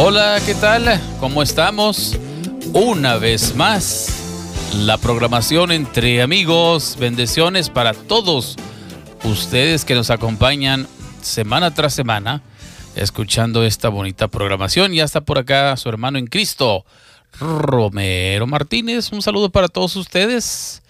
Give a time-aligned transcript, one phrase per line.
[0.00, 1.00] Hola, ¿qué tal?
[1.18, 2.16] ¿Cómo estamos?
[2.72, 8.54] Una vez más, la programación entre amigos, bendiciones para todos
[9.24, 10.86] ustedes que nos acompañan
[11.20, 12.42] semana tras semana,
[12.94, 14.92] escuchando esta bonita programación.
[14.92, 16.86] Ya está por acá su hermano en Cristo,
[17.40, 19.10] Romero Martínez.
[19.10, 20.80] Un saludo para todos ustedes.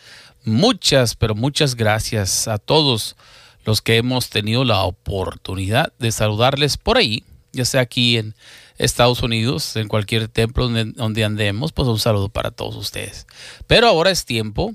[0.45, 3.17] Muchas, pero muchas gracias a todos
[3.65, 8.35] los que hemos tenido la oportunidad de saludarles por ahí, ya sea aquí en
[8.79, 13.27] Estados Unidos, en cualquier templo donde, andemos, pues un saludo para todos ustedes.
[13.67, 14.75] Pero ahora es tiempo,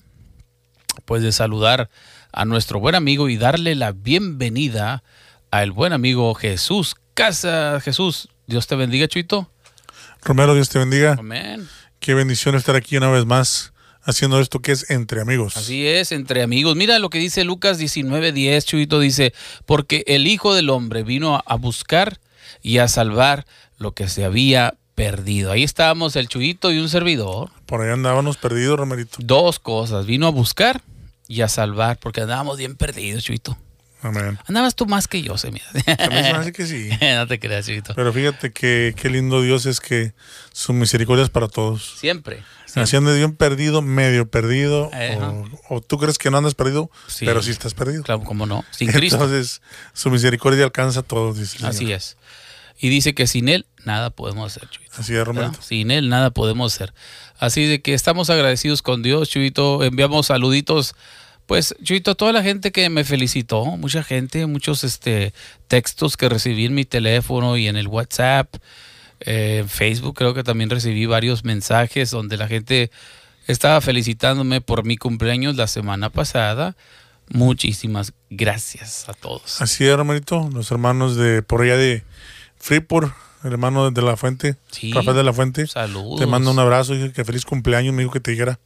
[1.05, 1.89] pues, de saludar
[2.31, 5.03] a nuestro buen amigo y darle la bienvenida
[5.51, 7.79] al buen amigo Jesús Casa.
[7.79, 9.49] Jesús, Dios te bendiga, Chuito.
[10.23, 11.15] Romero, Dios te bendiga.
[11.17, 11.67] Amén.
[11.99, 15.57] Qué bendición estar aquí una vez más haciendo esto que es entre amigos.
[15.57, 16.75] Así es, entre amigos.
[16.75, 19.33] Mira lo que dice Lucas 19:10, Chuito dice,
[19.65, 22.19] porque el Hijo del Hombre vino a buscar
[22.61, 23.45] y a salvar
[23.83, 25.51] lo que se había perdido.
[25.51, 27.51] Ahí estábamos el Chuyito y un servidor.
[27.67, 29.17] Por ahí andábamos perdidos, Romerito.
[29.19, 30.81] Dos cosas, vino a buscar
[31.27, 33.57] y a salvar, porque andábamos bien perdidos, Chuyito.
[34.01, 34.37] Amén.
[34.47, 35.65] Andabas tú más que yo, se mira.
[35.97, 36.89] También que sí.
[37.15, 37.93] no te creas, Chuyito.
[37.95, 40.13] Pero fíjate que qué lindo Dios es que
[40.51, 41.95] su misericordia es para todos.
[41.99, 42.43] Siempre.
[42.75, 44.89] Así andas bien perdido, medio perdido,
[45.69, 46.89] o, tú crees que no andas perdido,
[47.19, 48.03] pero sí estás perdido.
[48.03, 49.17] Claro, cómo no, sin Cristo.
[49.17, 49.61] Entonces,
[49.93, 52.17] su misericordia alcanza a todos, dice Así es.
[52.79, 54.93] Y dice que sin Él nada podemos hacer, Chuito.
[54.97, 55.51] Así es, Romero.
[55.61, 56.93] Sin Él nada podemos hacer.
[57.37, 59.83] Así de que estamos agradecidos con Dios, Chuito.
[59.83, 60.95] Enviamos saluditos.
[61.45, 65.33] Pues, Chuito, toda la gente que me felicitó, mucha gente, muchos este,
[65.67, 68.55] textos que recibí en mi teléfono y en el WhatsApp,
[69.19, 72.91] eh, en Facebook creo que también recibí varios mensajes donde la gente
[73.47, 76.75] estaba felicitándome por mi cumpleaños la semana pasada.
[77.29, 79.61] Muchísimas gracias a todos.
[79.61, 82.03] Así es, hermanito, los hermanos de por allá de
[82.63, 84.55] Freeport, hermano de la Fuente,
[84.93, 85.67] Rafael de la Fuente.
[85.67, 86.17] Saludos.
[86.17, 88.57] Te mando un abrazo, y que feliz cumpleaños, me dijo que te dijera.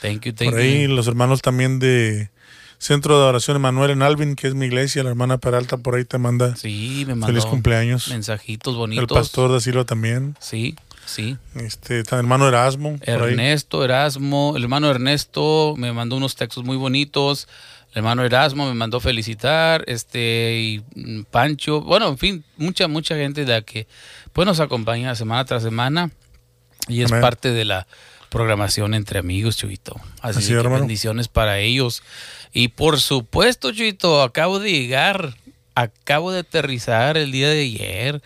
[0.00, 2.30] Thank you, thank Por ahí los hermanos también de
[2.78, 6.04] Centro de Adoración Emanuel en Alvin, que es mi iglesia, la hermana Peralta por ahí
[6.04, 6.54] te manda.
[6.54, 8.06] Sí, me Feliz cumpleaños.
[8.06, 9.02] Mensajitos bonitos.
[9.02, 10.36] El pastor de Silva también.
[10.38, 11.36] Sí, sí.
[11.56, 13.00] Este, el hermano Erasmo.
[13.02, 17.48] Ernesto, Erasmo, el hermano Ernesto me mandó unos textos muy bonitos.
[17.92, 23.44] El hermano Erasmo me mandó felicitar, este, y Pancho, bueno, en fin, mucha, mucha gente
[23.44, 23.88] de la que
[24.32, 26.10] pues nos acompaña semana tras semana
[26.86, 27.88] y es parte de la
[28.28, 30.00] programación entre amigos, Chuito.
[30.22, 32.04] Así, que bendiciones para ellos.
[32.52, 35.34] Y por supuesto, Chuito, acabo de llegar,
[35.74, 38.22] acabo de aterrizar el día de ayer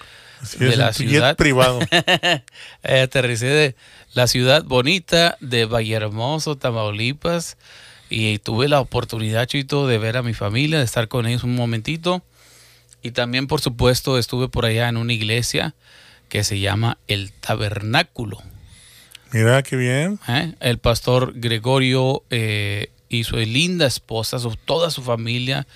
[0.58, 1.80] de la ciudad privado.
[2.82, 3.76] aterricé de
[4.12, 7.56] la ciudad bonita de Vallehermoso, Tamaulipas
[8.08, 11.54] y tuve la oportunidad, Chito, de ver a mi familia, de estar con ellos un
[11.54, 12.22] momentito.
[13.02, 15.74] Y también, por supuesto, estuve por allá en una iglesia
[16.28, 18.42] que se llama El Tabernáculo.
[19.32, 20.18] Mira, qué bien.
[20.28, 20.54] ¿Eh?
[20.60, 25.66] El pastor Gregorio eh, y su linda esposa, toda su familia,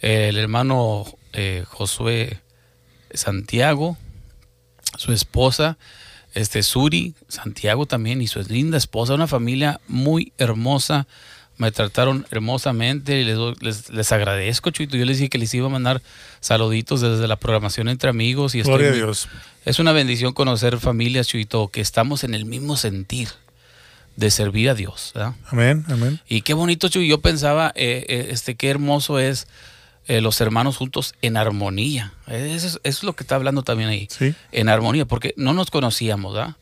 [0.00, 2.40] el hermano eh, Josué
[3.12, 3.96] Santiago,
[4.96, 5.78] su esposa,
[6.34, 11.06] este Suri Santiago también y su linda esposa, una familia muy hermosa
[11.58, 14.96] me trataron hermosamente y les, les, agradezco, Chuito.
[14.96, 16.02] Yo les dije que les iba a mandar
[16.40, 18.54] saluditos desde la programación entre amigos.
[18.54, 19.28] Y Gloria a Dios.
[19.64, 23.28] Es una bendición conocer familias, Chuito, que estamos en el mismo sentir
[24.16, 25.12] de servir a Dios.
[25.46, 26.20] Amén, amén.
[26.28, 27.08] Y qué bonito, Chuy.
[27.08, 29.46] Yo pensaba, eh, eh, este, qué hermoso es
[30.08, 32.12] eh, los hermanos juntos en armonía.
[32.26, 34.08] Eso es, lo que está hablando también ahí.
[34.10, 34.34] Sí.
[34.52, 36.56] En armonía, porque no nos conocíamos, ¿verdad?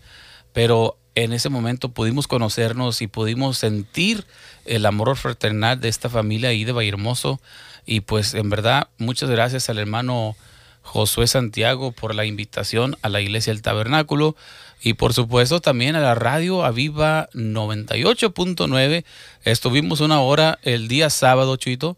[0.52, 4.24] Pero en ese momento pudimos conocernos y pudimos sentir
[4.64, 7.40] el amor fraternal de esta familia ahí de Vallehermoso.
[7.86, 10.36] Y pues en verdad, muchas gracias al hermano
[10.82, 14.36] Josué Santiago por la invitación a la iglesia del tabernáculo.
[14.82, 19.04] Y por supuesto también a la radio Aviva 98.9.
[19.44, 21.96] Estuvimos una hora el día sábado, Chuito.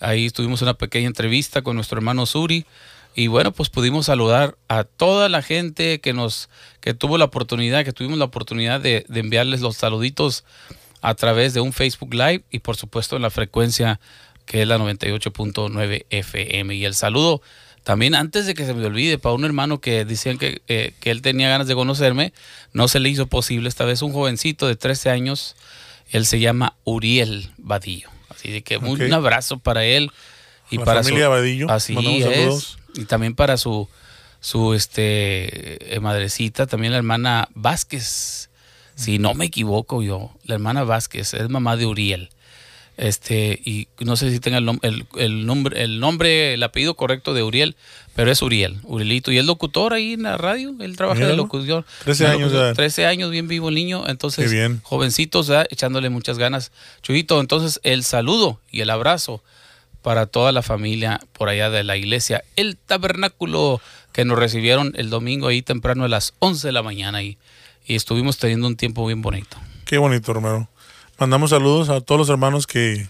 [0.00, 2.66] Ahí tuvimos una pequeña entrevista con nuestro hermano Suri.
[3.16, 7.82] Y bueno, pues pudimos saludar a toda la gente que nos, que tuvo la oportunidad,
[7.82, 10.44] que tuvimos la oportunidad de, de enviarles los saluditos
[11.00, 14.00] a través de un Facebook Live y por supuesto en la frecuencia
[14.44, 16.74] que es la 98.9 FM.
[16.74, 17.40] Y el saludo
[17.84, 21.10] también antes de que se me olvide para un hermano que decían que, eh, que,
[21.10, 22.34] él tenía ganas de conocerme,
[22.74, 23.68] no se le hizo posible.
[23.68, 25.56] Esta vez un jovencito de 13 años,
[26.10, 28.10] él se llama Uriel Vadillo.
[28.28, 30.10] Así que un abrazo para él
[30.70, 33.88] y para familia su, Así es y también para su,
[34.40, 38.50] su este, eh, madrecita, también la hermana Vázquez.
[38.94, 42.30] Si no me equivoco yo, la hermana Vázquez es mamá de Uriel.
[42.96, 47.34] Este, y no sé si tenga el, el, el, nombre, el nombre, el apellido correcto
[47.34, 47.76] de Uriel,
[48.14, 49.30] pero es Uriel, Urielito.
[49.32, 51.84] Y es locutor ahí en la radio, él trabaja de locutor.
[52.04, 52.72] 13 años ya.
[52.72, 54.04] 13 años, bien vivo el niño.
[54.06, 54.80] Entonces, bien.
[54.82, 56.72] jovencitos, echándole muchas ganas.
[57.02, 59.42] Chuyito, entonces el saludo y el abrazo
[60.06, 63.80] para toda la familia por allá de la iglesia, el tabernáculo
[64.12, 67.38] que nos recibieron el domingo ahí temprano a las 11 de la mañana y,
[67.84, 69.56] y estuvimos teniendo un tiempo bien bonito.
[69.84, 70.68] Qué bonito, Romero.
[71.18, 73.08] Mandamos saludos a todos los hermanos que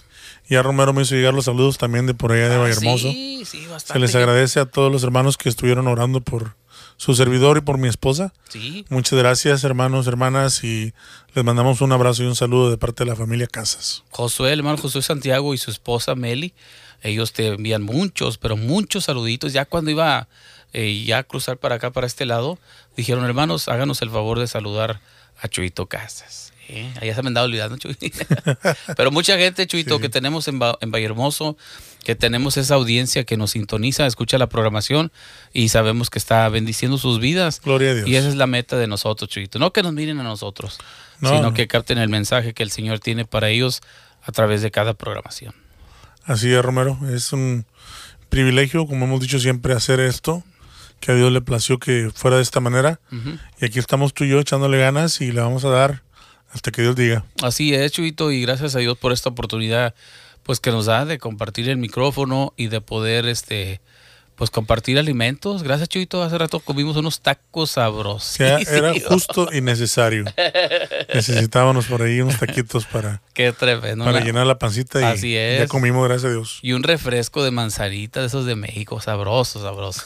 [0.49, 2.73] ya Romero me hizo llegar los saludos también de por allá de ah.
[2.73, 3.93] Sí, sí, bastante.
[3.93, 6.57] Se les agradece a todos los hermanos que estuvieron orando por
[6.97, 8.33] su servidor y por mi esposa.
[8.49, 8.87] Sí.
[8.89, 10.95] Muchas gracias, hermanos, hermanas, y
[11.35, 14.03] les mandamos un abrazo y un saludo de parte de la familia Casas.
[14.09, 16.55] Josué, el hermano Josué Santiago y su esposa Meli,
[17.03, 19.53] ellos te envían muchos, pero muchos saluditos.
[19.53, 20.29] Ya cuando iba
[20.73, 22.59] eh, ya a cruzar para acá, para este lado,
[22.97, 25.01] dijeron, hermanos, háganos el favor de saludar
[25.41, 26.53] a Chuito Casas.
[26.69, 26.93] ¿Eh?
[27.01, 28.07] Allá se me andaba olvidando, Chuito.
[28.97, 31.57] Pero mucha gente, Chuito, que tenemos en, en Hermoso,
[32.03, 35.13] que tenemos esa audiencia que nos sintoniza, escucha la programación
[35.53, 37.61] y sabemos que está bendiciendo sus vidas.
[37.63, 38.09] Gloria a Dios.
[38.09, 39.59] Y esa es la meta de nosotros, Chuito.
[39.59, 40.79] No que nos miren a nosotros,
[41.21, 43.81] sino que capten el mensaje que el Señor tiene para ellos
[44.23, 45.55] a través de cada programación.
[46.27, 46.99] Así es, Romero.
[47.13, 47.65] Es un
[48.29, 50.43] privilegio, como hemos dicho siempre, hacer esto
[51.01, 53.01] que a Dios le plació que fuera de esta manera.
[53.61, 56.03] Y aquí estamos tú y yo echándole ganas y le vamos a dar
[56.53, 57.25] hasta que Dios diga.
[57.43, 59.95] Así es, Chuito, y gracias a Dios por esta oportunidad
[60.43, 63.81] pues que nos da de compartir el micrófono y de poder este
[64.37, 65.63] pues compartir alimentos.
[65.63, 66.23] Gracias, Chuito.
[66.23, 68.39] Hace rato comimos unos tacos sabrosos.
[68.39, 70.25] Era, justo y necesario.
[71.13, 75.61] Necesitábamos por ahí unos taquitos para, Qué tremendo, para llenar la pancita y Así es.
[75.61, 76.59] ya comimos, gracias a Dios.
[76.63, 80.05] Y un refresco de manzanita de esos de México, sabrosos, sabrosos.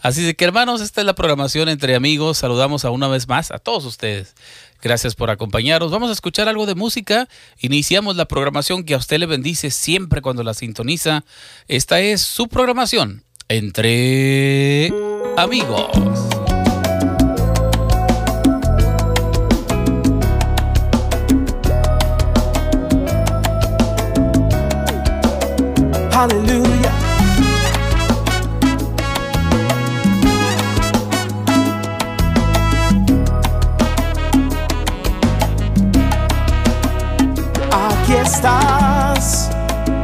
[0.00, 2.38] Así de que, hermanos, esta es la programación entre amigos.
[2.38, 4.34] Saludamos a una vez más a todos ustedes.
[4.80, 5.90] Gracias por acompañarnos.
[5.90, 7.28] Vamos a escuchar algo de música.
[7.58, 11.24] Iniciamos la programación que a usted le bendice siempre cuando la sintoniza.
[11.66, 14.92] Esta es su programación entre
[15.38, 16.28] amigos.
[26.12, 26.92] Aleluya.
[37.70, 39.50] Aquí estás,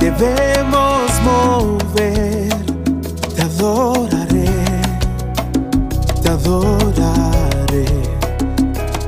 [0.01, 2.34] debemos mover
[3.65, 4.45] adoraré,
[6.23, 7.87] te adoraré.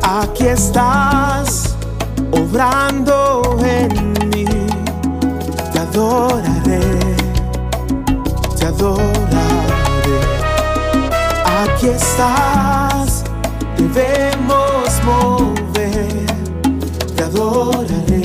[0.03, 1.77] Aquí estás,
[2.31, 4.47] obrando en mí,
[5.73, 6.81] te adoraré,
[8.59, 10.21] te adoraré.
[11.61, 13.25] Aquí estás,
[13.77, 16.27] debemos mover,
[17.15, 18.23] te adoraré,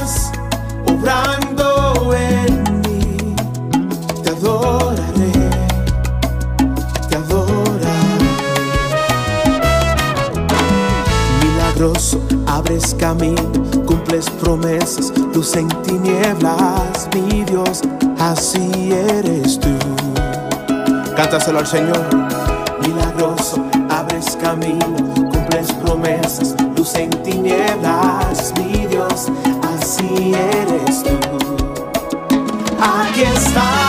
[12.72, 13.52] abres camino,
[13.84, 17.82] cumples promesas, luz en tinieblas, mi Dios,
[18.18, 19.68] así eres tú.
[21.14, 22.02] Cántaselo al Señor.
[22.80, 24.86] Milagroso, abres camino,
[25.30, 29.28] cumples promesas, luz en tinieblas, mi Dios,
[29.74, 31.10] así eres tú.
[32.80, 33.81] Aquí estás,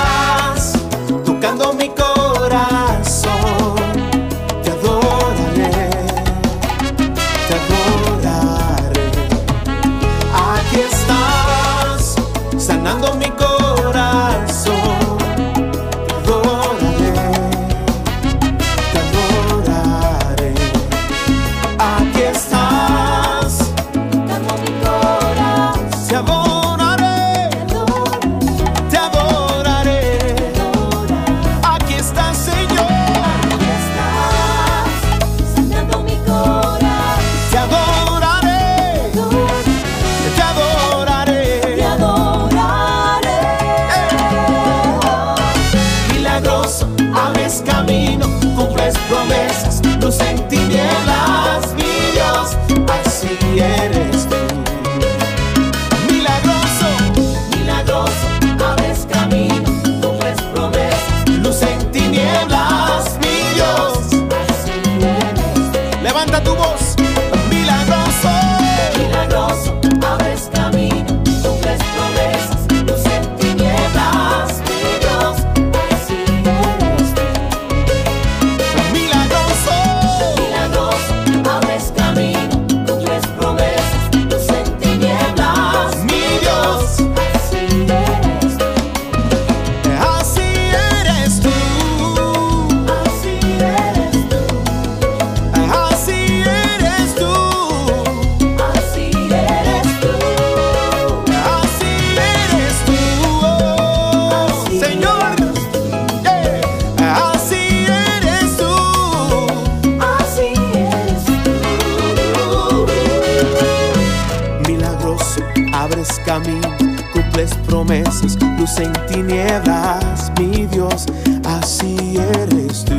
[117.43, 121.05] cumples promesas, luz en tinieblas, mi Dios,
[121.43, 122.95] así eres tú.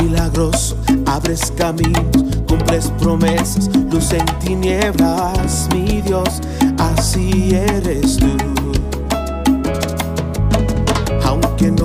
[0.00, 0.76] Milagroso,
[1.06, 2.04] abres caminos,
[2.46, 6.40] cumples promesas, luz en tinieblas, mi Dios,
[6.78, 8.93] así eres tú.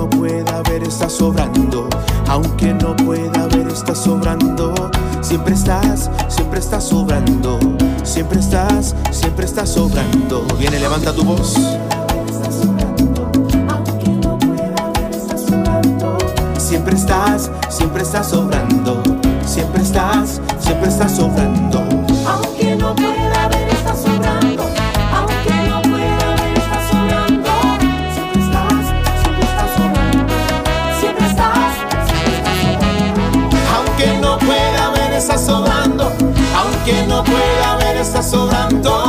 [0.00, 1.86] No pueda ver, estás sobrando.
[2.26, 4.72] Aunque no pueda ver, estás sobrando.
[5.20, 7.58] Siempre estás, siempre estás sobrando.
[8.02, 10.46] Siempre estás, siempre estás sobrando.
[10.58, 11.54] Viene, levanta tu voz.
[16.56, 19.02] Siempre estás, siempre estás sobrando.
[19.44, 22.09] Siempre estás, siempre estás sobrando.
[38.30, 38.99] Sobrando.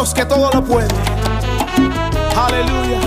[0.00, 0.88] Dios que todo lo puede.
[2.34, 3.00] Aleluya.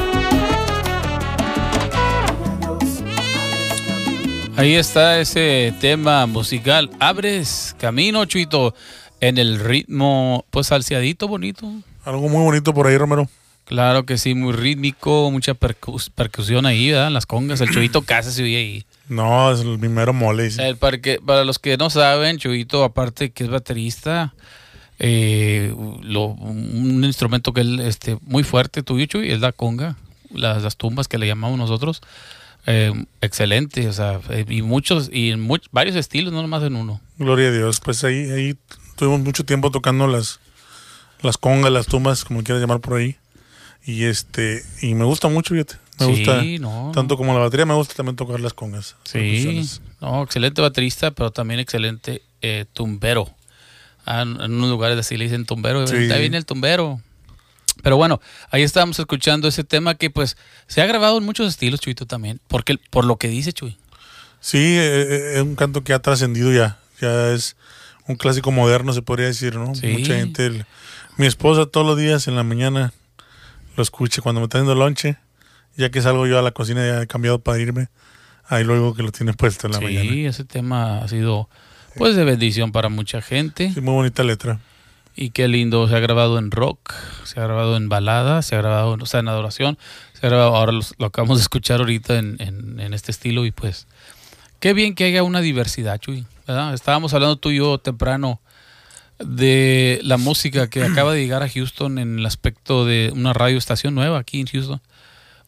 [4.55, 6.91] Ahí está ese tema musical.
[6.99, 8.75] Abres camino, Chuito,
[9.21, 11.67] en el ritmo, pues salseadito, bonito.
[12.05, 13.27] Algo muy bonito por ahí, Romero.
[13.65, 17.09] Claro que sí, muy rítmico, mucha percus- percusión ahí, ¿verdad?
[17.09, 18.85] Las congas, el Chuito casi se oye ahí.
[19.09, 20.47] No, es el primero mole.
[20.59, 24.35] El parque, para los que no saben, Chuito, aparte que es baterista,
[24.99, 29.97] eh, lo- un instrumento que él, este, muy fuerte tuyo, Chuy, es la conga,
[30.31, 32.01] las, las tumbas que le llamamos nosotros.
[32.65, 36.75] Eh, excelente, o sea, eh, y muchos, y en much- varios estilos, no nomás en
[36.77, 37.01] uno.
[37.17, 37.81] Gloria a Dios.
[37.81, 38.55] Pues ahí, ahí
[38.95, 40.39] tuvimos mucho tiempo tocando las,
[41.21, 43.17] las congas, las tumbas, como quieras llamar por ahí.
[43.85, 45.75] Y este, y me gusta mucho, fíjate.
[45.99, 48.95] Me Sí, gusta, no, tanto como la batería, me gusta también tocar las congas.
[49.03, 49.69] Sí,
[49.99, 53.29] no, excelente baterista, pero también excelente eh, tumbero.
[54.05, 55.95] Ah, en unos lugares así le dicen tumbero, Sí.
[55.95, 57.01] ahí viene el tumbero.
[57.81, 61.79] Pero bueno, ahí estábamos escuchando ese tema que pues se ha grabado en muchos estilos,
[61.79, 63.77] Chuito, también, porque por lo que dice Chuy.
[64.39, 66.79] Sí, eh, eh, es un canto que ha trascendido ya.
[67.01, 67.55] Ya es
[68.07, 69.73] un clásico moderno, se podría decir, ¿no?
[69.75, 69.87] Sí.
[69.87, 70.45] Mucha gente.
[70.45, 70.65] el-
[71.17, 72.91] mi esposa todos los días en la mañana
[73.75, 75.17] lo escucha cuando me está dando lonche.
[75.75, 77.87] Ya que salgo yo a la cocina, ya he cambiado para irme.
[78.45, 80.29] Ahí luego que lo tiene puesto en la Sí, mañana.
[80.29, 81.49] ese tema ha sido
[81.97, 84.59] pues de bendición para mucha gente Sí, muy bonita letra.
[85.15, 88.59] y qué lindo, se ha grabado en rock, se ha grabado en balada, se ha
[88.59, 89.77] grabado o sea, en adoración,
[90.13, 93.45] se ha grabado, ahora los- lo acabamos de escuchar ahorita en, en- en este estilo
[93.45, 93.87] y pues
[94.59, 96.73] qué bien que haya una diversidad, Chuy, ¿verdad?
[96.73, 98.39] Estábamos hablando tú y yo temprano
[99.19, 103.57] de la música que acaba de llegar a Houston en el aspecto de una radio
[103.57, 104.81] estación nueva aquí en Houston.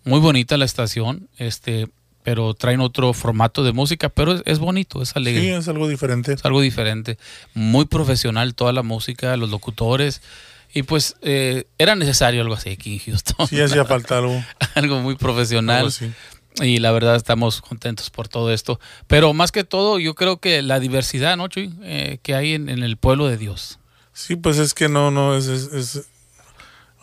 [0.04, 1.88] Muy bonita la estación, este,
[2.26, 5.42] pero traen otro formato de música, pero es, es bonito, es alegre.
[5.42, 6.34] Sí, es algo diferente.
[6.34, 7.18] Es algo diferente,
[7.54, 10.22] muy profesional toda la música, los locutores.
[10.74, 13.48] Y pues eh, era necesario algo así aquí en Houston.
[13.48, 14.44] Sí, hacía falta algo.
[14.74, 15.78] algo muy profesional.
[15.78, 16.12] algo así.
[16.62, 18.80] Y la verdad estamos contentos por todo esto.
[19.08, 21.74] Pero más que todo, yo creo que la diversidad, ¿no, Chuy?
[21.84, 23.80] Eh, que hay en, en el pueblo de Dios.
[24.14, 26.08] Sí, pues es que no, no, es, es- es-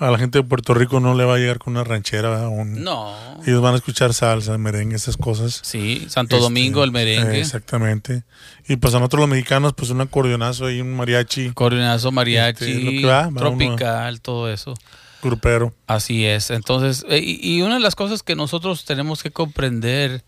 [0.03, 2.49] a la gente de Puerto Rico no le va a llegar con una ranchera.
[2.49, 3.15] Un- No.
[3.47, 5.61] Ellos van a escuchar salsa, merengue, esas cosas.
[5.63, 7.37] Sí, Santo Este, Domingo, el merengue.
[7.39, 8.25] eh, exactamente.
[8.69, 12.81] Y pues a nosotros los mexicanos, pues un acordeonazo y un mariachi Coordinazo, mariachi, Este,
[12.85, 14.75] lo que va, va uno- tropical, todo eso.
[15.23, 15.73] grupero.
[15.87, 16.51] Así es.
[16.51, 20.25] Entonces, eh, y, y una de las cosas que nosotros tenemos que comprender,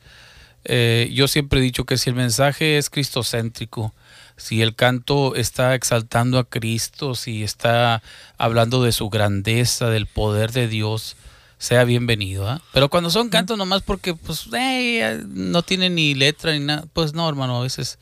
[0.65, 3.93] eh, yo siempre he dicho que si el mensaje es cristocéntrico,
[4.37, 8.03] si el canto está exaltando a Cristo, si está
[8.39, 11.17] hablando de su grandeza, del poder de Dios,
[11.59, 12.49] sea bienvenido.
[12.49, 12.61] ¿ah?
[12.73, 17.15] Pero cuando son cantos nomás porque pues eh, no tienen ni letra ni nada, pues
[17.15, 17.99] no, hermano, a veces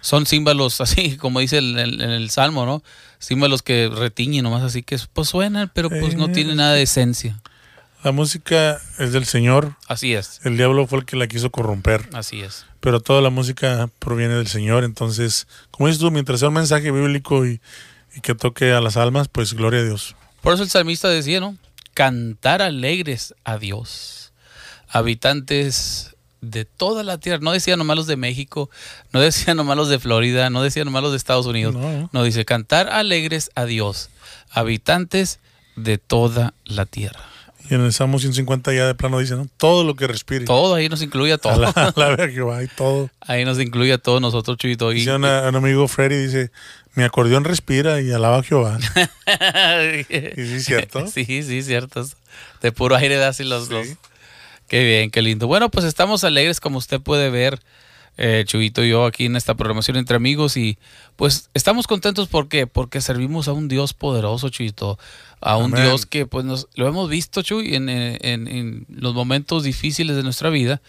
[0.00, 2.82] son címbalos así, como dice el- el- en el Salmo, ¿no?
[3.20, 6.32] Címbalos que retiñen nomás así que pues suenan, pero pues no Eh.
[6.32, 7.40] tienen nada de esencia.
[8.04, 9.74] La música es del Señor.
[9.88, 12.08] Así es, El diablo fue el que la quiso corromper.
[12.12, 12.64] así es.
[12.80, 14.84] Pero toda la música proviene del Señor.
[14.84, 17.60] Entonces, como dices tú, mientras sea un mensaje bíblico y,
[18.16, 20.14] y que toque a las almas, pues gloria a Dios.
[20.42, 21.56] Por eso el salmista decía, ¿no?
[21.94, 24.32] Cantar alegres a Dios,
[24.88, 27.40] habitantes de toda la tierra.
[27.42, 28.70] No decía nomás los de México,
[29.12, 31.74] no decía nomás los de Florida, no decía nomás los de Estados Unidos.
[31.74, 32.08] No.
[32.12, 34.10] No, dice cantar alegres a Dios,
[34.50, 35.40] habitantes
[35.76, 37.20] de toda la tierra.
[37.70, 39.46] Y en el Salmo 150 ya de plano dice, ¿no?
[39.58, 40.44] Todo lo que respire.
[40.46, 41.70] Todo ahí nos incluye a todo.
[41.74, 43.10] Alabe a Jehová y todo.
[43.20, 44.90] Ahí nos incluye a todos nosotros, Chuyito.
[44.92, 46.50] Y, Dice una- un amigo Freddy, dice,
[46.94, 48.78] mi acordeón respira y alaba a Jehová.
[50.00, 50.04] Y
[50.46, 51.06] sí, es cierto.
[51.06, 52.04] Sí, sí, cierto.
[52.62, 53.74] De puro aire da así los Sí.
[53.74, 53.86] dos.
[54.68, 55.46] Qué bien, qué lindo.
[55.46, 57.58] Bueno, pues estamos alegres, como usted puede ver,
[58.18, 60.56] eh, Chuyito y yo, aquí en esta programación entre amigos.
[60.58, 60.76] Y
[61.16, 62.66] pues estamos contentos, ¿por qué?
[62.66, 64.98] Porque servimos a un Dios poderoso, Chuyito.
[65.40, 65.84] A un Amén.
[65.84, 70.16] Dios que pues nos, lo hemos visto, Chuy, en, eh, en- en los momentos difíciles
[70.16, 70.82] de nuestra vida.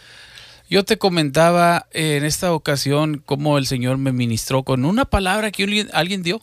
[0.72, 5.52] Yo te comentaba eh, en esta ocasión cómo el Señor me ministró con una palabra
[5.52, 6.42] que alguien, alguien dio.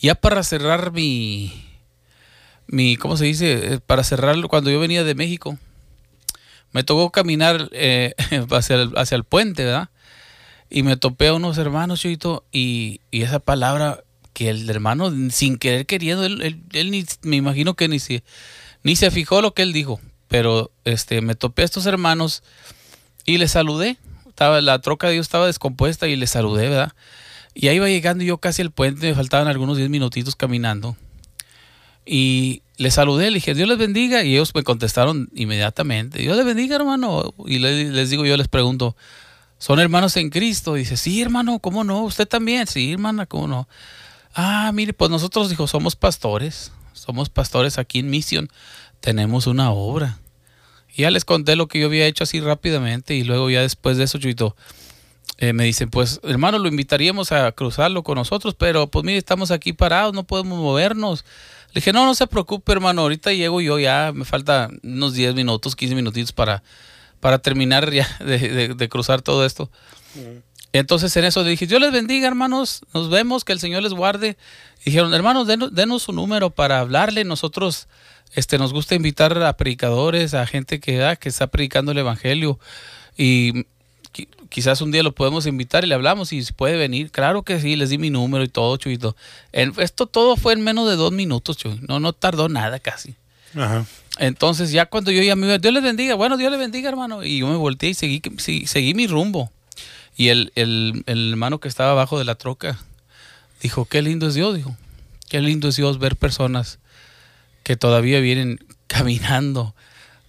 [0.00, 1.64] Ya para cerrar mi,
[2.66, 3.74] mi, ¿cómo se dice?
[3.74, 5.58] Eh, Para cerrarlo, cuando yo venía de México,
[6.72, 8.14] me tocó caminar eh,
[8.50, 9.90] hacia, el, hacia el puente, ¿verdad?
[10.68, 15.86] Y me topé a unos hermanos, Chuito, y, esa palabra que el hermano, sin querer
[15.86, 18.22] queriendo, él, ni, me imagino que ni se,
[18.82, 22.42] ni se fijó lo que él dijo, pero este, me topé a estos hermanos
[23.24, 23.96] y les saludé.
[24.28, 26.92] Estaba, la troca de Dios estaba descompuesta y les saludé, ¿verdad?
[27.54, 30.96] Y ahí iba llegando yo casi al puente, me faltaban algunos 10 minutitos caminando.
[32.06, 34.22] Y les saludé, le dije, Dios les bendiga.
[34.22, 37.34] Y ellos me contestaron inmediatamente, Dios les bendiga, hermano.
[37.46, 38.96] Y le- les digo, yo les pregunto,
[39.58, 40.74] ¿son hermanos en Cristo?
[40.74, 42.02] dice, sí, hermano, ¿cómo no?
[42.04, 42.66] ¿Usted también?
[42.66, 43.68] Sí, hermana, ¿cómo no?
[44.34, 46.72] Ah, mire, pues nosotros, dijo, somos pastores.
[46.92, 48.48] Somos pastores aquí en Misión.
[49.00, 50.18] Tenemos una obra.
[50.94, 53.14] Y ya les conté lo que yo había hecho así rápidamente.
[53.14, 54.56] Y luego ya después de eso, Chuito,
[55.38, 59.50] eh, me dicen, pues hermano, lo invitaríamos a cruzarlo con nosotros, pero pues mire, estamos
[59.50, 61.24] aquí parados, no podemos movernos.
[61.76, 65.34] Le dije, no, no se preocupe, hermano, ahorita llego yo ya, me falta unos 10
[65.34, 66.62] minutos, 15 minutitos para,
[67.20, 69.70] para terminar ya de, de- de cruzar todo esto.
[70.72, 74.38] Entonces en eso dije, Dios les bendiga, hermanos, nos vemos, que el Señor les guarde.
[74.86, 77.24] Dijeron, hermanos, denos, denos su número para hablarle.
[77.24, 77.88] Nosotros
[78.34, 82.58] este, nos gusta invitar a predicadores, a gente que, ah, que está predicando el Evangelio.
[83.18, 83.66] Y
[84.48, 87.10] quizás un día lo podemos invitar y le hablamos y si puede venir.
[87.10, 89.16] Claro que sí, les di mi número y todo, Chuyito.
[89.52, 91.78] En- esto todo fue en menos de dos minutos, Chuy.
[91.86, 93.14] No, no tardó nada casi.
[93.54, 93.84] Ajá.
[94.18, 97.22] Entonces ya cuando yo ya me iba, Dios les bendiga, bueno, Dios les bendiga, hermano.
[97.22, 99.50] Y yo me volteé y seguí, sí, seguí mi rumbo.
[100.16, 102.78] Y el, el, el hermano que estaba abajo de la troca
[103.62, 104.76] dijo, qué lindo es Dios, dijo.
[105.28, 106.78] Qué lindo es Dios ver personas
[107.62, 109.74] que todavía vienen caminando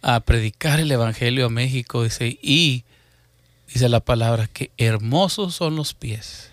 [0.02, 2.04] a predicar el Evangelio a México.
[2.04, 2.84] Dice, y
[3.72, 6.52] dice la palabra, que hermosos son los pies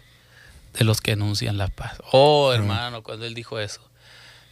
[0.78, 1.98] de los que anuncian la paz.
[2.12, 3.80] Oh, hermano, cuando él dijo eso.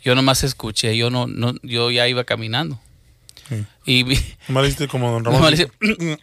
[0.05, 2.81] Yo nomás escuché, yo no, no yo ya iba caminando.
[3.49, 3.65] Sí.
[3.85, 4.19] Y vi,
[4.91, 5.41] como Don Ramón.
[5.43, 5.71] nomás hice-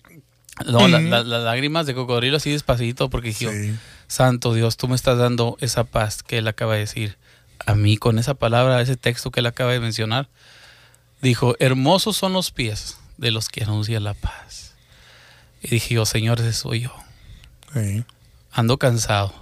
[0.66, 3.78] no, la- la- las lágrimas de cocodrilo así despacito, porque dije, Sí.
[4.08, 7.18] Santo Dios, tú me estás dando esa paz que él acaba de decir.
[7.66, 10.30] A mí, con esa palabra, ese texto que él acaba de mencionar,
[11.22, 14.69] dijo, hermosos son los pies de los que anuncian la paz.
[15.62, 16.94] Y dije yo, Señor, ese soy yo.
[17.74, 18.04] Sí.
[18.52, 19.34] Ando cansado,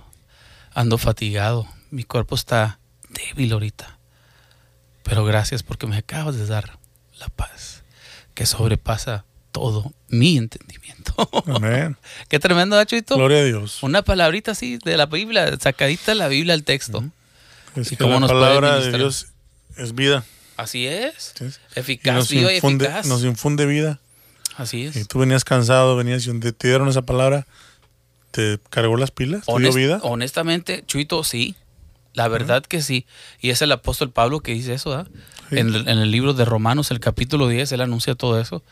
[0.73, 3.97] ando fatigado, mi cuerpo está débil ahorita.
[5.03, 6.77] Pero gracias porque me acabas de dar
[7.19, 7.83] la paz
[8.33, 11.13] que sobrepasa todo mi entendimiento.
[11.47, 11.97] Amén.
[12.27, 13.15] Qué tremendo, Chuito.
[13.15, 13.81] Gloria a Dios.
[13.81, 17.03] Una palabrita así de la Biblia, sacadita de la Biblia al texto.
[17.75, 18.97] Es ¿Y que la nos palabra de?
[18.97, 19.27] Dios
[19.77, 20.25] es vida.
[20.57, 21.33] Así es.
[21.37, 21.45] ¿sí?
[21.75, 23.05] Y Eficaz, nos y infunde, eficaz.
[23.05, 23.99] nos infunde vida.
[24.57, 25.07] Así Y es.
[25.07, 27.45] tú venías cansado, venías y te dieron esa palabra,
[28.31, 29.99] te cargó las pilas, te dio vida.
[30.03, 31.55] honestamente, Chuito, sí.
[32.13, 33.05] La verdad que sí.
[33.39, 35.07] Y es el apóstol Pablo que dice eso, ¿verdad?
[35.49, 35.59] Sí.
[35.59, 38.63] En, el- en el libro de Romanos, el capítulo 10, él anuncia todo eso.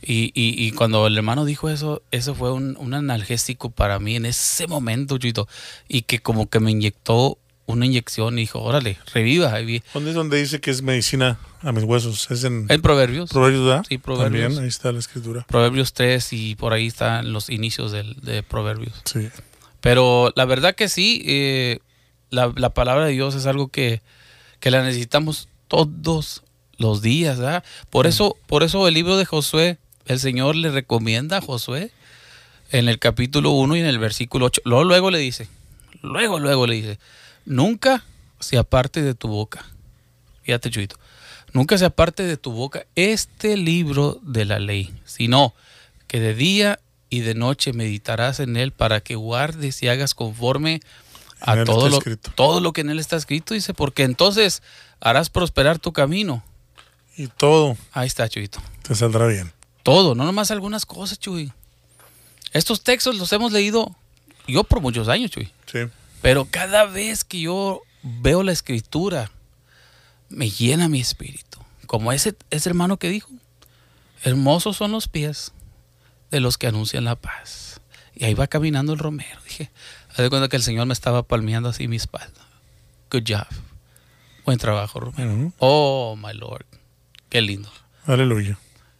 [0.00, 4.16] Y, y- y cuando el hermano dijo eso, eso fue un, un analgésico para mí
[4.16, 5.48] en ese momento, Chuito.
[5.86, 7.36] Y que como que me inyectó
[7.68, 9.52] una inyección y dijo, órale, reviva.
[9.92, 12.30] ¿Dónde es donde dice que es medicina a mis huesos?
[12.30, 13.28] Es en En Proverbios.
[13.30, 13.84] Proverbios, ¿verdad?
[13.86, 14.42] Sí, Proverbios.
[14.42, 15.46] También, ahí está la escritura.
[15.46, 19.02] Proverbios 3 y por ahí están los inicios del, de Proverbios.
[19.04, 19.28] Sí.
[19.82, 21.80] Pero la verdad que sí, eh,
[22.30, 24.00] la, la palabra de Dios es algo que,
[24.60, 26.42] que la necesitamos todos
[26.78, 27.38] los días.
[27.38, 27.64] ¿verdad?
[27.90, 29.76] Por, eso, por eso el libro de Josué,
[30.06, 31.92] el Señor le recomienda a Josué
[32.70, 34.62] en el capítulo 1 y en el versículo 8.
[34.64, 35.48] Luego, luego le dice,
[36.00, 36.98] luego, luego le dice,
[37.48, 38.04] nunca
[38.38, 39.64] se aparte de tu boca.
[40.42, 40.96] Fíjate, Chuito.
[41.52, 45.54] Nunca se aparte de tu boca este libro de la ley, sino
[46.06, 46.78] que de día
[47.10, 50.80] y de noche meditarás en él para que guardes y hagas conforme
[51.40, 52.00] a todo lo,
[52.34, 54.62] todo lo que en él está escrito, dice, porque entonces
[55.00, 56.42] harás prosperar tu camino.
[57.16, 58.60] Y todo Ahí está, Chuito.
[58.82, 59.52] te saldrá bien.
[59.82, 61.52] Todo, no nomás algunas cosas, Chuy.
[62.52, 63.96] Estos textos los hemos leído
[64.46, 65.50] yo por muchos años, Chuy.
[65.70, 65.80] Sí.
[66.22, 69.30] Pero cada vez que yo veo la escritura,
[70.28, 71.58] me llena mi espíritu.
[71.86, 73.30] Como ese, ese hermano que dijo,
[74.22, 75.52] hermosos son los pies
[76.30, 77.80] de los que anuncian la paz.
[78.14, 79.38] Y ahí va caminando el romero.
[79.44, 79.70] Dije,
[80.10, 82.46] haz de cuenta que el Señor me estaba palmeando así mi espalda.
[83.10, 83.46] Good job.
[84.44, 85.52] Buen trabajo, Romero.
[85.58, 86.66] Oh, my Lord.
[87.28, 87.70] Qué lindo.
[88.06, 88.58] Aleluya.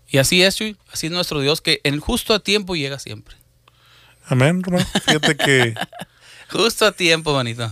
[0.08, 0.76] Y así es, Chuy.
[0.92, 3.36] Así es nuestro Dios, que en justo a tiempo llega siempre.
[4.26, 4.86] Amén, hermano.
[5.04, 5.74] Fíjate que,
[6.50, 7.70] Justo a tiempo, manito.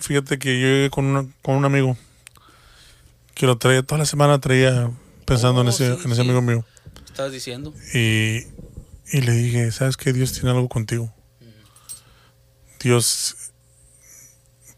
[0.00, 1.96] fíjate que yo llegué con, una- con un amigo
[3.34, 4.90] que lo traía, toda la semana traía
[5.24, 6.20] pensando en Oh, ese, sí, en ese sí.
[6.20, 6.64] amigo mío.
[7.06, 7.72] ¿Estás diciendo?
[7.92, 8.42] Y,
[9.12, 10.12] y le dije, ¿sabes qué?
[10.12, 11.12] Dios tiene algo contigo.
[12.80, 13.36] Dios,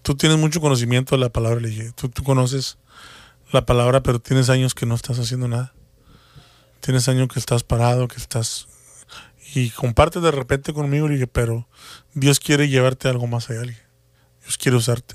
[0.02, 1.92] tú tienes mucho conocimiento de la palabra, le dije.
[1.96, 2.78] Tú, tú conoces
[3.52, 5.74] la palabra, pero tienes años que no estás haciendo nada.
[6.80, 8.68] Tienes años que estás parado, que estás...
[9.58, 11.66] Y comparte de repente conmigo, le dije, pero
[12.12, 13.82] Dios quiere llevarte algo más allá, dije.
[14.42, 15.14] Dios quiere usarte.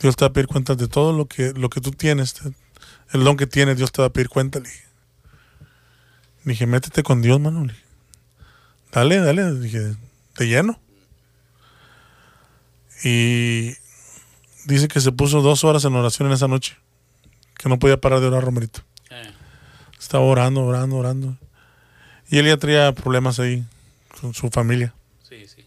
[0.00, 2.34] Dios te va a pedir cuentas de todo lo que, lo que tú tienes.
[2.34, 2.52] te-
[3.12, 4.84] el don que tienes, Dios te va a pedir cuenta, le dije.
[6.44, 7.64] Le dije, métete con Dios, mano.
[7.64, 7.84] Le dije,
[8.92, 9.42] dale, dale.
[9.52, 9.94] Le dije,
[10.34, 10.80] te lleno.
[13.04, 13.74] Y
[14.66, 16.76] dice que se puso dos horas en oración en esa noche.
[17.56, 18.80] Que no podía parar de orar, Romerito.
[19.98, 21.38] Estaba orando, orando, orando.
[22.34, 23.64] Y él ya traía problemas ahí
[24.20, 24.92] con su familia.
[25.22, 25.64] Sí, sí.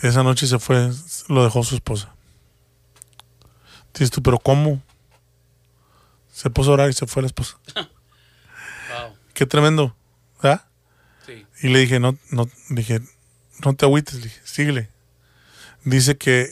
[0.00, 0.92] Esa noche se fue,
[1.26, 2.14] lo dejó su esposa.
[3.92, 4.80] Dices tú, pero ¿cómo?
[6.32, 7.58] Se puso a orar y se fue la esposa.
[8.90, 9.16] Wow.
[9.34, 9.94] Qué tremendo.
[10.40, 10.64] ¿verdad?
[11.26, 11.44] Sí.
[11.62, 13.00] Y le dije, no, no, dije,
[13.64, 14.88] no te agüites, le dije, síguele.
[15.84, 16.48] Dice que,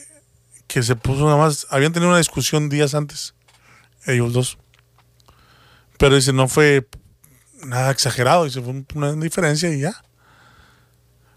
[0.66, 3.32] que se puso nada más, habían tenido una discusión días antes,
[4.06, 4.58] ellos dos.
[5.98, 6.86] Pero dice, no fue
[7.66, 10.02] nada exagerado, dice, fue una diferencia y ya.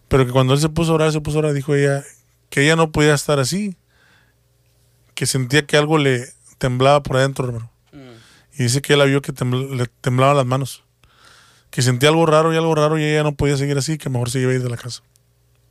[0.08, 2.04] Pero que cuando él se puso a orar, se puso a orar, dijo ella,
[2.50, 3.78] que ella no podía estar así,
[5.14, 7.72] que sentía que algo le temblaba por adentro, hermano.
[8.54, 10.84] Y dice que ella vio que tembl- le temblaban las manos
[11.70, 14.32] que sentía algo raro y algo raro y ella no podía seguir así, que mejor
[14.32, 15.04] se iba a ir de la casa.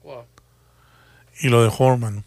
[0.05, 0.27] Wow.
[1.41, 2.23] Y lo dejó, hermano.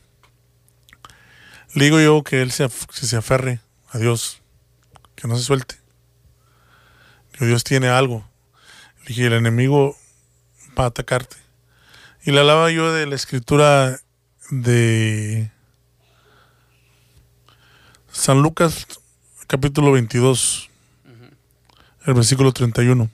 [1.74, 4.42] Le digo yo que él se, se aferre a Dios,
[5.16, 5.76] que no se suelte.
[7.42, 8.24] Que Dios tiene algo.
[9.00, 9.98] Le dije, el enemigo
[10.78, 11.38] va a atacarte.
[12.24, 14.00] Y le hablaba yo de la escritura
[14.52, 15.50] de
[18.12, 18.86] San Lucas,
[19.48, 20.70] capítulo 22,
[22.06, 23.10] el versículo 31.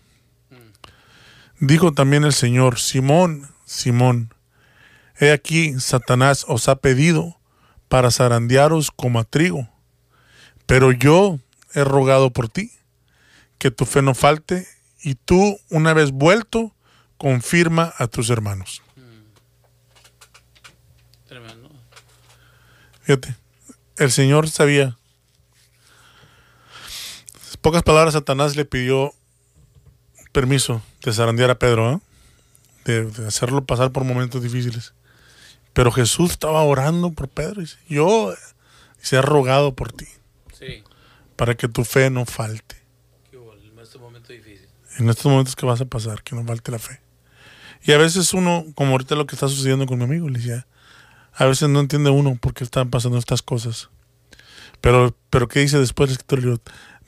[1.62, 4.34] Dijo también el Señor, Simón, Simón,
[5.22, 7.40] he aquí Satanás os ha pedido
[7.88, 9.70] para zarandearos como a trigo,
[10.66, 11.40] pero yo
[11.74, 12.77] he rogado por ti,
[13.58, 14.67] que tu fe no falte,
[15.02, 16.74] y tú, una vez vuelto,
[17.17, 18.82] confirma a tus hermanos.
[21.28, 21.70] Tremendo.
[23.02, 23.36] Fíjate,
[23.98, 24.98] el Señor sabía.
[27.62, 29.13] Pocas palabras, Satanás le pidió
[30.32, 32.00] permiso de zarandear a Pedro, ¿eh?
[32.86, 34.93] de, de hacerlo pasar por momentos difíciles.
[35.74, 38.34] Pero Jesús estaba orando por Pedro y dice, yo
[39.02, 40.08] se ha rogado por ti,
[40.58, 40.84] Sí.
[41.36, 42.78] para que tu fe no falte.
[43.30, 44.67] Qué bueno, en este momento difícil.
[44.97, 46.99] En estos momentos que vas a pasar, que no falte la fe.
[47.83, 50.65] Y a veces uno, como ahorita lo que está sucediendo con mi amigo, le decía,
[51.33, 53.89] a veces no entiende uno por qué están pasando estas cosas.
[54.81, 56.60] Pero, pero ¿qué dice después el escritor?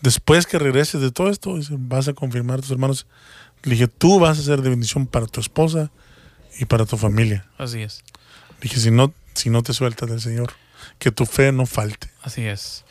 [0.01, 3.07] Después que regreses de todo esto, vas a confirmar a tus hermanos.
[3.63, 5.91] Le dije, tú vas a ser de bendición para tu esposa
[6.59, 7.45] y para tu familia.
[7.57, 8.03] Así es.
[8.59, 10.53] Le dije, si no, si no te sueltas del Señor,
[10.99, 12.09] que tu fe no falte.
[12.21, 12.85] Así es.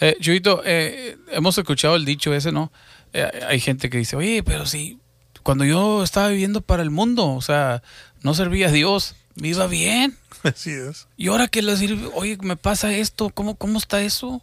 [0.00, 2.72] Eh, Chuyito, eh, hemos escuchado el dicho ese, ¿no?
[3.14, 4.98] Eh, hay gente que dice, oye, pero si
[5.42, 7.82] cuando yo estaba viviendo para el mundo, o sea,
[8.22, 10.18] no servía a Dios, me iba bien.
[10.42, 11.06] Así es.
[11.16, 14.42] Y ahora que le sirve, oye, me pasa esto, ¿cómo, cómo está eso?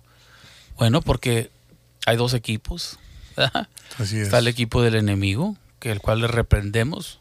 [0.77, 1.51] Bueno, porque
[2.05, 2.97] hay dos equipos.
[3.35, 3.67] ¿verdad?
[3.99, 4.23] Así es.
[4.23, 7.19] Está el equipo del enemigo, que el cual le reprendemos,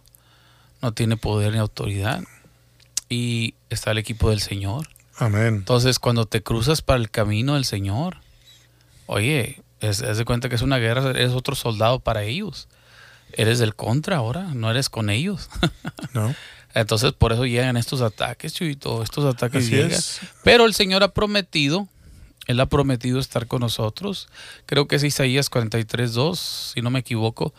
[0.81, 2.23] no tiene poder ni autoridad.
[3.09, 4.89] Y está el equipo del Señor.
[5.17, 5.57] Amén.
[5.57, 8.19] Entonces, cuando te cruzas para el camino del Señor,
[9.07, 12.69] oye, es, es de cuenta que es una guerra, eres otro soldado para ellos.
[13.33, 15.49] eres del contra ahora, no eres con ellos.
[16.15, 16.35] ¿no?
[16.75, 19.93] Entonces por eso llegan estos ataques, Chuyito, estos ataques Así llegan.
[19.93, 20.21] es.
[20.45, 21.89] Pero el Señor ha prometido,
[22.47, 24.29] Él ha prometido estar con nosotros.
[24.67, 27.53] Creo que es Isaías 43, 2, si no me equivoco,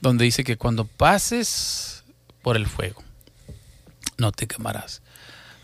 [0.00, 2.04] donde dice que cuando pases
[2.42, 3.02] por el fuego,
[4.18, 5.02] no te quemarás.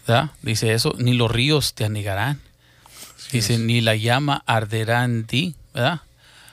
[0.07, 0.31] ¿verdad?
[0.43, 2.41] Dice eso, ni los ríos te anegarán.
[3.31, 6.01] Dice, ni la llama arderá en ti, ¿verdad?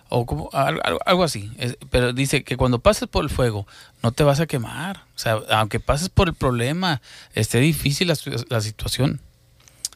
[0.10, 1.52] O como, algo, algo- así.
[1.58, 3.68] Es- pero dice que cuando pases por el fuego,
[4.02, 5.04] no te vas a quemar.
[5.16, 7.02] O sea, aunque pases por el problema,
[7.36, 8.18] esté difícil la,
[8.50, 9.20] la situación,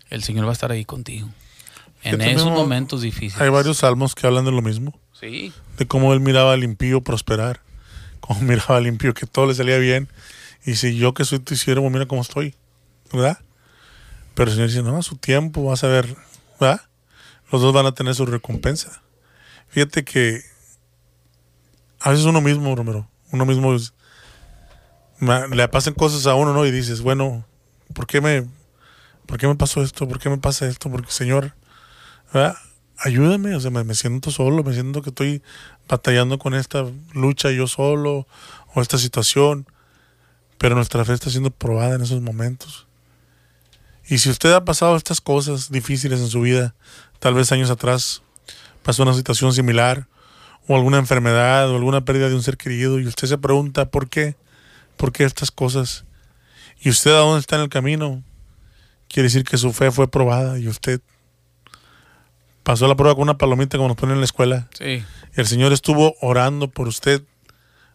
[0.10, 1.28] el Señor va a estar ahí contigo.
[2.04, 3.42] En esos momentos difíciles.
[3.42, 7.02] Hay varios salmos que hablan de lo mismo, Sí, de cómo él miraba al impío
[7.02, 7.62] prosperar,
[8.20, 10.10] cómo miraba al impío que todo le salía bien,
[10.66, 12.56] y si yo que soy tu siervo, mira cómo estoy,
[13.12, 13.40] ¿verdad?
[14.36, 16.14] Pero el Señor dice, no, a su tiempo vas a ver,
[16.60, 16.82] ¿verdad?
[17.52, 19.02] Los dos van a tener su recompensa.
[19.74, 20.44] Fíjate que
[22.00, 23.76] a veces uno mismo, Romero, uno mismo
[25.20, 26.64] le pasan cosas a uno, ¿no?
[26.68, 27.44] Y dices, bueno,
[27.96, 28.48] ¿por qué me,
[29.26, 30.08] por qué me pasó esto?
[30.08, 30.92] ¿Por qué me pasa esto?
[30.92, 31.56] Porque, Señor,
[32.32, 32.56] ¿verdad?
[33.00, 35.42] ayúdame, o sea, me siento solo, me siento que estoy
[35.90, 38.28] batallando con esta lucha yo solo
[38.76, 39.66] o esta situación,
[40.60, 42.86] pero nuestra fe está siendo probada en esos momentos.
[44.08, 46.76] Y si usted ha pasado estas cosas difíciles en su vida,
[47.18, 48.22] tal vez años atrás
[48.84, 50.08] pasó una situación similar,
[50.68, 54.10] o alguna enfermedad, o alguna pérdida de un ser querido, y usted se pregunta, ¿por
[54.10, 54.36] qué?
[54.98, 56.06] ¿Por qué estas cosas?
[56.82, 58.24] Y usted a dónde está en el camino,
[59.08, 61.02] quiere decir que su fe fue probada y usted
[62.64, 64.70] pasó la prueba con una palomita como nos ponen en la escuela.
[64.78, 65.04] sí.
[65.36, 67.24] Y el Señor estuvo orando por usted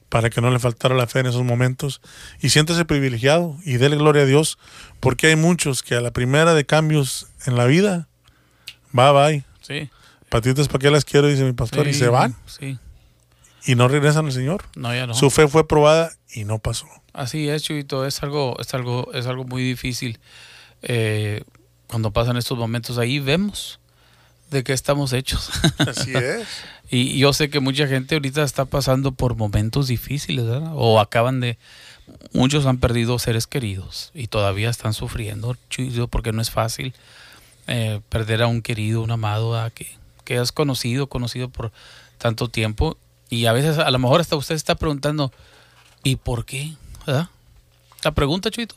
[0.09, 2.01] para que no le faltara la fe en esos momentos.
[2.41, 4.59] Y siéntese privilegiado y dele gloria a Dios,
[5.01, 8.09] porque hay muchos que a la primera de cambios en la vida,
[8.97, 9.45] va, bye.
[9.61, 9.91] Sí.
[10.29, 11.27] Patitas, ¿para qué las quiero?
[11.29, 12.79] Dice mi pastor, y se van Sí.
[13.67, 14.65] y no regresan al Señor.
[14.77, 15.15] No, ya no.
[15.15, 16.87] Su fe fue probada y no pasó.
[17.13, 20.19] Así es, Chuito, es algo, es algo, es algo muy difícil.
[20.83, 21.43] Eh,
[21.87, 23.81] cuando pasan estos momentos ahí vemos
[24.51, 25.51] de qué estamos hechos.
[25.79, 26.47] Así es.
[26.91, 30.73] y yo sé que mucha gente ahorita está pasando por momentos difíciles, ¿verdad?
[30.75, 31.59] O acaban de,
[32.33, 36.95] muchos han perdido seres queridos y todavía están sufriendo, Chuito, porque no es fácil
[37.67, 39.73] eh, perder a un querido, un amado, ¿verdad?
[39.73, 39.87] que,
[40.29, 41.73] que has conocido, conocido por
[42.19, 42.99] tanto tiempo.
[43.31, 45.33] Y a veces, a lo mejor hasta usted está preguntando,
[46.05, 46.75] ¿y por qué?
[47.07, 47.31] ¿Verdad?
[48.05, 48.75] La pregunta, Chuito,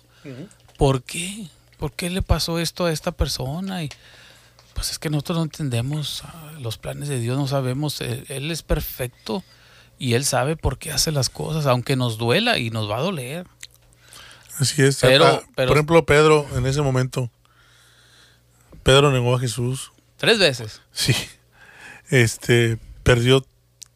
[0.78, 1.48] ¿por qué?
[1.78, 3.84] ¿Por qué le pasó esto a esta persona?
[3.84, 3.90] Y
[4.74, 8.50] pues es que nosotros no entendemos ah, los planes de Dios, no sabemos, él, él
[8.50, 9.44] es perfecto
[10.00, 13.02] y él sabe por qué hace las cosas, aunque nos duela y nos va a
[13.02, 13.46] doler.
[14.58, 15.00] Así es.
[15.02, 17.30] Pero- Ah, pero- Por ejemplo, Pedro, en ese momento,
[18.84, 19.92] Pedro negó a Jesús.
[20.18, 20.82] Tres veces.
[20.94, 21.14] Sí.
[22.12, 23.44] Este perdió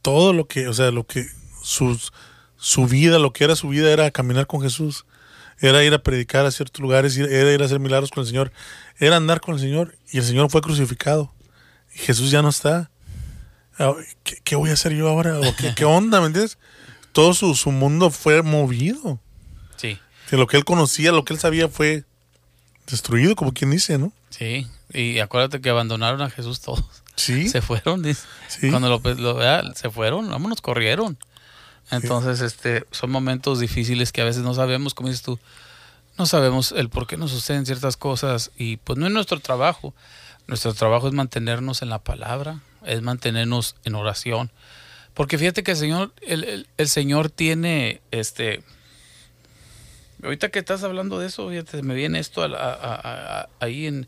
[0.02, 1.28] todo lo que, o sea, lo que
[1.62, 2.12] sus,
[2.58, 5.06] su vida, lo que era su vida era caminar con Jesús.
[5.60, 8.52] Era ir a predicar a ciertos lugares, era ir a hacer milagros con el Señor,
[9.00, 11.32] era andar con el Señor y el Señor fue crucificado.
[11.94, 12.90] Y Jesús ya no está.
[13.78, 15.40] Ah, ¿Qué, qué voy a hacer yo ahora?
[15.40, 16.20] ¿O qué, qué onda?
[16.20, 16.58] ¿Me entiendes?
[17.14, 19.20] Todo su, su mundo fue movido.
[19.78, 19.98] Sí,
[20.30, 22.04] Que lo que él conocía, lo que él sabía fue
[22.88, 24.12] destruido, como quien dice, ¿no?
[24.30, 24.68] sí.
[24.94, 26.86] Y acuérdate que abandonaron a Jesús todos.
[27.16, 27.48] Sí.
[27.50, 28.28] Se fueron, dice.
[28.48, 28.70] Sí.
[28.70, 29.74] Cuando lo, lo- ¿verdad?
[29.76, 31.18] se fueron, vámonos, corrieron.
[31.92, 35.40] Entonces, este, son momentos difíciles que a veces no sabemos, como dices tú,
[36.18, 39.94] no sabemos el por qué nos suceden ciertas cosas y pues no es nuestro trabajo.
[40.48, 44.52] Nuestro trabajo es mantenernos en la palabra, es mantenernos en oración.
[45.14, 48.64] Porque fíjate que el Señor, el, el- el Señor tiene, este,
[50.24, 53.50] ahorita que estás hablando de eso, fíjate, me viene esto a la- a- a- a-
[53.60, 54.08] ahí en,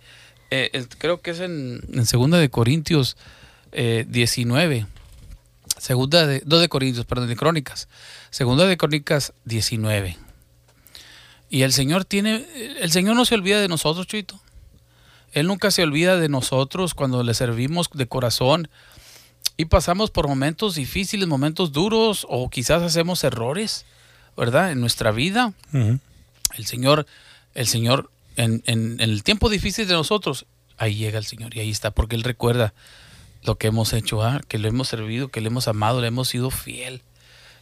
[0.51, 3.17] eh, creo que es en, en segunda de Corintios
[3.71, 4.87] eh, 19.
[5.79, 7.87] Segunda de, 2 de Corintios, perdón, de Crónicas.
[8.29, 10.17] Segunda de Crónicas 19.
[11.49, 12.45] Y el Señor tiene,
[12.81, 14.39] el Señor no se olvida de nosotros, Chuito.
[15.33, 18.69] Él nunca se olvida de nosotros cuando le servimos de corazón
[19.55, 23.85] y pasamos por momentos difíciles, momentos duros o quizás hacemos errores,
[24.35, 24.71] ¿verdad?
[24.71, 25.53] En nuestra vida.
[25.73, 27.05] El Señor,
[27.53, 30.45] el Señor, en, en- en el tiempo difícil de nosotros,
[30.77, 32.73] ahí llega el Señor y ahí está, porque Él recuerda
[33.43, 34.41] lo que hemos hecho, ¿ah?
[34.47, 37.01] que lo hemos servido, que le hemos amado, le hemos sido fiel.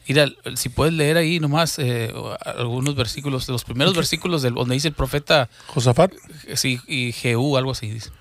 [0.07, 2.13] Mira, si puedes leer ahí nomás eh,
[2.45, 6.13] algunos versículos, los primeros versículos del, donde dice el profeta, Josafat.
[6.53, 8.11] sí, y Jehú, algo así dice.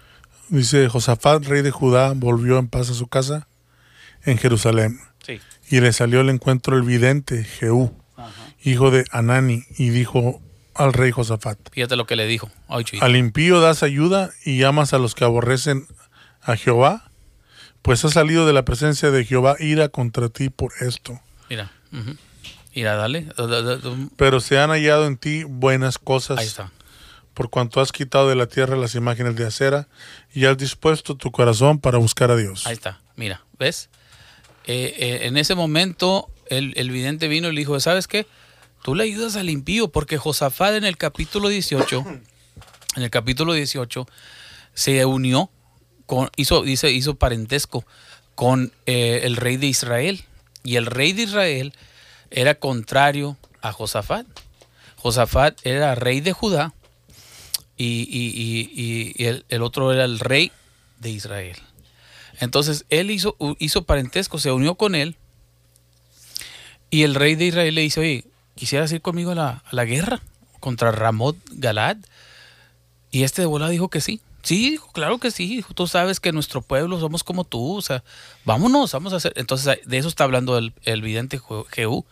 [0.48, 3.48] Dice, Josafat, rey de Judá, volvió en paz a su casa
[4.24, 4.98] en Jerusalén.
[5.26, 5.40] Sí.
[5.70, 7.94] Y le salió al encuentro el vidente, Jehú,
[8.62, 10.40] hijo de Anani, y dijo
[10.74, 12.50] al rey Josafat, Fíjate lo que le dijo.
[12.68, 15.87] Ay, al impío das ayuda y amas a los que aborrecen
[16.42, 17.10] a Jehová,
[17.82, 21.20] pues ha salido de la presencia de Jehová ira contra ti por esto.
[21.50, 21.70] Mira.
[21.92, 22.16] ujú.
[22.74, 23.26] Mira, dale.
[23.37, 23.80] Da- da- da-
[24.16, 26.38] Pero se han hallado en ti buenas cosas.
[26.38, 26.72] Ahí está.
[27.34, 29.87] Por cuanto has quitado de la tierra las imágenes de acera
[30.32, 32.66] y has dispuesto tu corazón para buscar a Dios.
[32.66, 33.00] Ahí está.
[33.16, 33.90] Mira, ¿ves?
[34.66, 38.26] Eh, eh, en ese momento el, el vidente vino y le dijo, ¿sabes qué?
[38.85, 42.05] Tú le ayudas al impío porque Josafat en el capítulo 18,
[42.97, 44.07] en el capítulo 18,
[44.75, 45.49] se unió,
[46.05, 47.87] con, hizo, dice, hizo parentesco
[48.35, 50.23] con eh, el rey de Israel.
[50.64, 51.73] Y el rey de Israel
[52.31, 54.27] era contrario a Josafat.
[54.97, 56.75] Josafat era rey de Judá
[57.79, 60.53] y, y- y- el, el otro era el rey
[61.01, 61.57] de Israel.
[62.38, 65.16] Entonces él hizo, hizo parentesco, se unió con él.
[66.90, 70.20] Y el rey de Israel le dice, oye, ¿quisieras ir conmigo a la, la guerra
[70.60, 71.96] contra Ramot Galad?
[73.10, 74.20] Y este de volada dijo que sí.
[74.42, 75.64] Sí, claro que sí.
[75.74, 77.76] Tú sabes que nuestro pueblo somos como tú.
[77.76, 78.04] O sea,
[78.44, 79.32] vámonos, vamos a hacer.
[79.36, 82.04] Entonces, de eso está hablando el, el vidente Je- Jehú.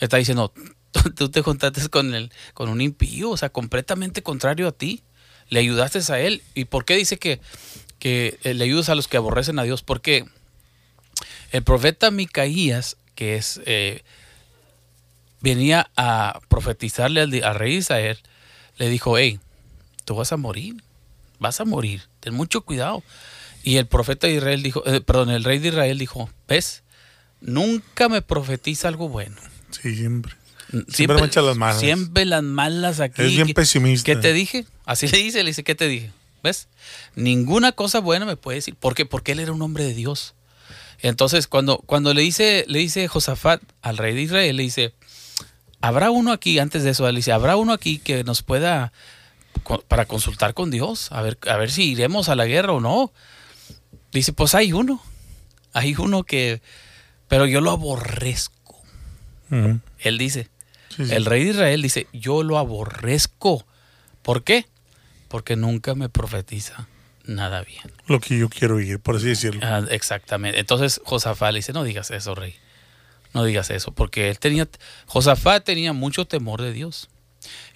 [0.00, 0.52] Está diciendo,
[0.92, 5.02] tú- tú te juntaste con, el, con un impío, o sea, completamente contrario a ti.
[5.50, 6.42] Le ayudaste a él.
[6.54, 7.40] ¿Y por qué dice que,
[7.98, 9.82] que eh, le ayudas a los que aborrecen a Dios?
[9.82, 10.24] Porque
[11.52, 14.02] el profeta Micaías, que es eh,
[15.40, 18.18] venía a profetizarle al, al rey de Israel,
[18.76, 19.38] le dijo, hey,
[20.04, 20.76] tú vas a morir,
[21.38, 23.02] vas a morir, ten mucho cuidado.
[23.62, 26.82] Y el profeta de Israel dijo, eh, perdón, el rey de Israel dijo, ves,
[27.40, 29.36] nunca me profetiza algo bueno.
[29.70, 30.34] Sí, siempre.
[30.88, 31.80] Siempre me echa las malas.
[31.80, 33.22] Siempre las malas aquí.
[33.22, 34.04] Es bien ¿Qué- pesimista.
[34.04, 34.66] ¿Qué te dije?
[34.84, 36.10] Así le dice, le dice, ¿qué te dije?
[36.42, 36.68] ¿Ves?
[37.16, 38.74] Ninguna cosa buena me puede decir.
[38.74, 39.06] ¿Por qué?
[39.06, 40.34] Porque él era un hombre de Dios.
[41.00, 44.92] Entonces, cuando, cuando le dice, le dice Josafat al rey de Israel, le dice,
[45.80, 48.92] habrá uno aquí, antes de eso, dice, habrá uno aquí que nos pueda,
[49.88, 53.12] para consultar con Dios, a ver, a ver si iremos a la guerra o no.
[54.12, 55.02] Dice, pues hay uno,
[55.72, 56.62] hay uno que,
[57.28, 58.82] pero yo lo aborrezco.
[59.50, 60.50] Él dice,
[60.94, 61.14] Sí, sí.
[61.14, 63.64] el rey de Israel dice, yo lo aborrezco.
[64.22, 64.66] ¿Por qué?
[65.28, 66.88] Porque nunca me profetiza
[67.24, 67.92] nada bien.
[68.06, 69.60] Lo que yo quiero oír, por así decirlo.
[69.62, 70.58] Ah, exactamente.
[70.58, 72.54] Entonces Josafat le dice, no digas eso, rey.
[73.34, 74.68] No digas eso, porque él tenía,
[75.06, 77.08] Josafat tenía mucho temor de Dios.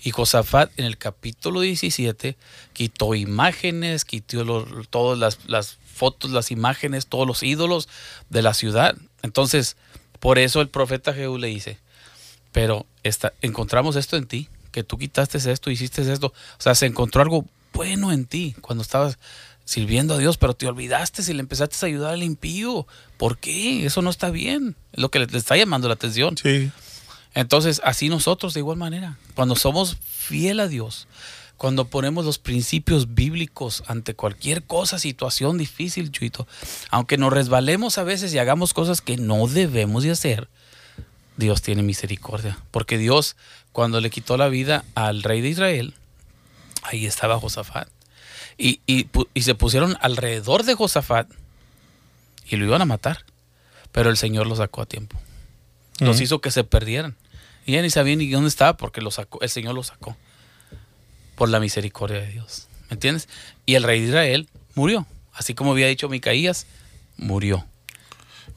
[0.03, 2.37] Y Josafat en el capítulo 17
[2.73, 7.89] quitó imágenes, quitó todas las, las fotos, las imágenes, todos los ídolos
[8.29, 8.97] de la ciudad.
[9.23, 9.77] Entonces,
[10.21, 11.79] por eso el profeta Jehú le dice,
[12.51, 16.29] pero esta, encontramos esto en ti, que tú quitaste esto, hiciste esto.
[16.59, 19.19] O sea, se encontró algo bueno en ti cuando estabas
[19.65, 22.87] sirviendo a Dios, pero te olvidaste y le empezaste a ayudar al impío.
[23.17, 23.87] ¿Por qué?
[23.87, 24.77] Eso no está bien.
[24.93, 26.37] Es lo que le, le está llamando la atención.
[26.37, 26.71] Sí.
[27.35, 31.09] Entonces, así nosotros de igual manera, cuando somos fiel a Dios,
[31.57, 36.47] cuando ponemos los principios bíblicos ante cualquier cosa, situación difícil, Chuito,
[36.91, 40.49] aunque nos resbalemos a veces y hagamos cosas que no debemos de hacer,
[41.37, 42.59] Dios tiene misericordia.
[42.71, 43.37] Porque Dios,
[43.71, 45.95] cuando le quitó la vida al rey de Israel,
[46.83, 47.89] ahí estaba Josafat.
[48.65, 51.29] Y, y y se pusieron alrededor de Josafat
[52.47, 53.25] y lo iban a matar.
[53.91, 55.19] Pero el Señor lo sacó a tiempo
[56.07, 57.17] los hizo que se perdieran.
[57.65, 60.17] Y ya ni sabían ni dónde estaba porque lo sacó, el Señor lo sacó.
[61.37, 62.69] Por la misericordia de Dios.
[62.91, 63.29] ¿Me entiendes?
[63.67, 65.07] Y el rey de Israel murió.
[65.33, 66.67] Así como había dicho Micaías,
[67.17, 67.67] murió.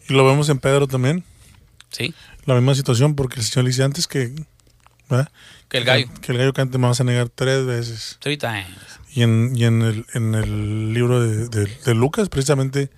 [0.10, 1.24] Y lo vemos en Pedro también.
[1.90, 2.14] ¿Sí?
[2.46, 4.34] La misma situación, porque el Señor le dice antes que.
[5.10, 5.32] ¿verdad?
[5.70, 6.08] Que el gallo.
[6.22, 8.18] Que el gallo cante me vas a negar tres veces.
[8.20, 8.68] Three times.
[9.16, 12.90] Y en, y en, el, en el libro de, de- de Lucas, precisamente,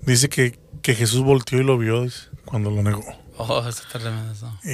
[0.00, 3.04] dice que, que Jesús volteó y lo vio dice, cuando lo negó.
[3.36, 4.30] Oh, eso está tremendo.
[4.30, 4.56] eso.
[4.62, 4.70] Y,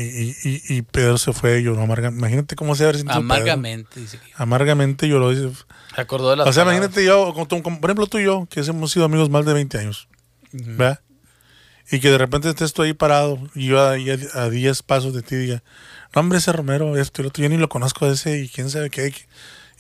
[0.47, 2.19] y, y- Pedro se fue y lloró amargamente.
[2.19, 3.33] Imagínate cómo se haber sentido Pedro.
[3.35, 5.31] Amargamente, dice que Amargamente lloró.
[5.31, 5.51] dice.
[5.95, 6.89] Se acordó de las O sea, palabras.
[6.91, 9.55] imagínate yo, como, como por ejemplo tú y yo, que hemos sido amigos más de
[9.55, 10.09] 20 años,
[10.53, 10.65] Ujú.
[10.77, 11.01] ¿verdad?
[11.91, 15.15] Y que de repente estés tú ahí parado y yo ahí a, a 10 pasos
[15.15, 15.63] de ti diga,
[16.15, 18.69] no hombre, ese Romero, esto y lo otro, yo ni lo conozco ese y quién
[18.69, 19.15] sabe qué.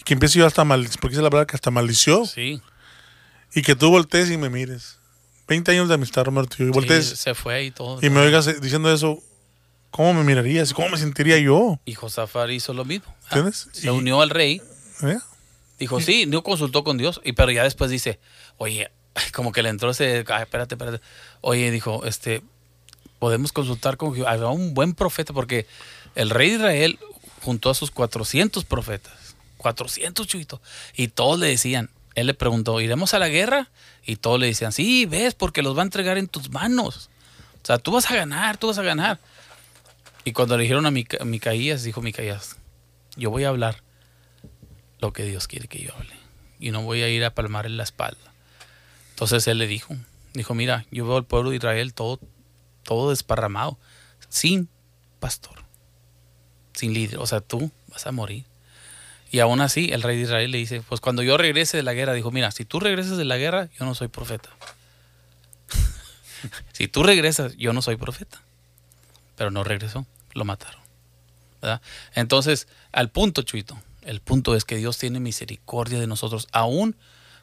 [0.00, 2.26] Y que empiezo yo hasta maldición, porque es la verdad que hasta maldició.
[2.26, 2.60] Sí.
[3.54, 4.98] Y que tú voltees y me mires.
[5.48, 7.98] 20 años de amistad, Romero, tú y sí, voltees se fue y todo.
[8.00, 9.18] y me oigas eh, diciendo eso,
[9.90, 10.72] ¿cómo me mirarías?
[10.72, 11.80] ¿Cómo me sentiría yo?
[11.84, 13.12] Y Josafat hizo lo mismo.
[13.24, 13.68] Ah, ¿Entiendes?
[13.72, 14.62] Se Y- unió al rey
[15.02, 15.18] ¿Eh?
[15.78, 18.20] Dijo, sí, no consultó con Dios, y pero ya después dice,
[18.58, 18.90] oye,
[19.32, 21.00] como que le entró ese, ay, espérate, espérate.
[21.40, 22.42] Oye, dijo, este,
[23.18, 24.30] podemos consultar con Jehová.
[24.32, 25.66] Había un buen profeta, porque
[26.14, 26.98] el rey de Israel
[27.42, 29.12] juntó a sus 400 profetas,
[29.60, 30.60] 400 chuitos,
[30.96, 33.70] y todos le decían, él le preguntó, ¿iremos a la guerra?
[34.04, 37.10] Y todos le decían, sí, ves, porque los va a entregar en tus manos.
[37.62, 39.20] O sea, tú vas a ganar, tú vas a ganar.
[40.24, 42.56] Y cuando le dijeron a Mica- Micaías, dijo Micaías,
[43.16, 43.82] yo voy a hablar
[44.98, 46.14] lo que Dios quiere que yo hable.
[46.58, 48.32] Y no voy a ir a palmar en la espalda.
[49.10, 49.94] Entonces él le dijo,
[50.34, 52.18] dijo, mira, yo veo al pueblo de Israel todo,
[52.82, 53.78] todo desparramado,
[54.28, 54.68] sin
[55.20, 55.64] pastor.
[56.74, 57.18] Sin líder.
[57.18, 58.44] O sea, tú vas a morir.
[59.30, 61.92] Y aún así, el rey de Israel le dice, pues cuando yo regrese de la
[61.92, 64.50] guerra, dijo, mira, si tú regresas de la guerra, yo no soy profeta.
[66.72, 68.42] si tú regresas, yo no soy profeta.
[69.36, 70.80] Pero no regresó, lo mataron.
[72.14, 76.96] Entonces, al punto, Chuito, el punto es que Dios tiene misericordia de nosotros, aún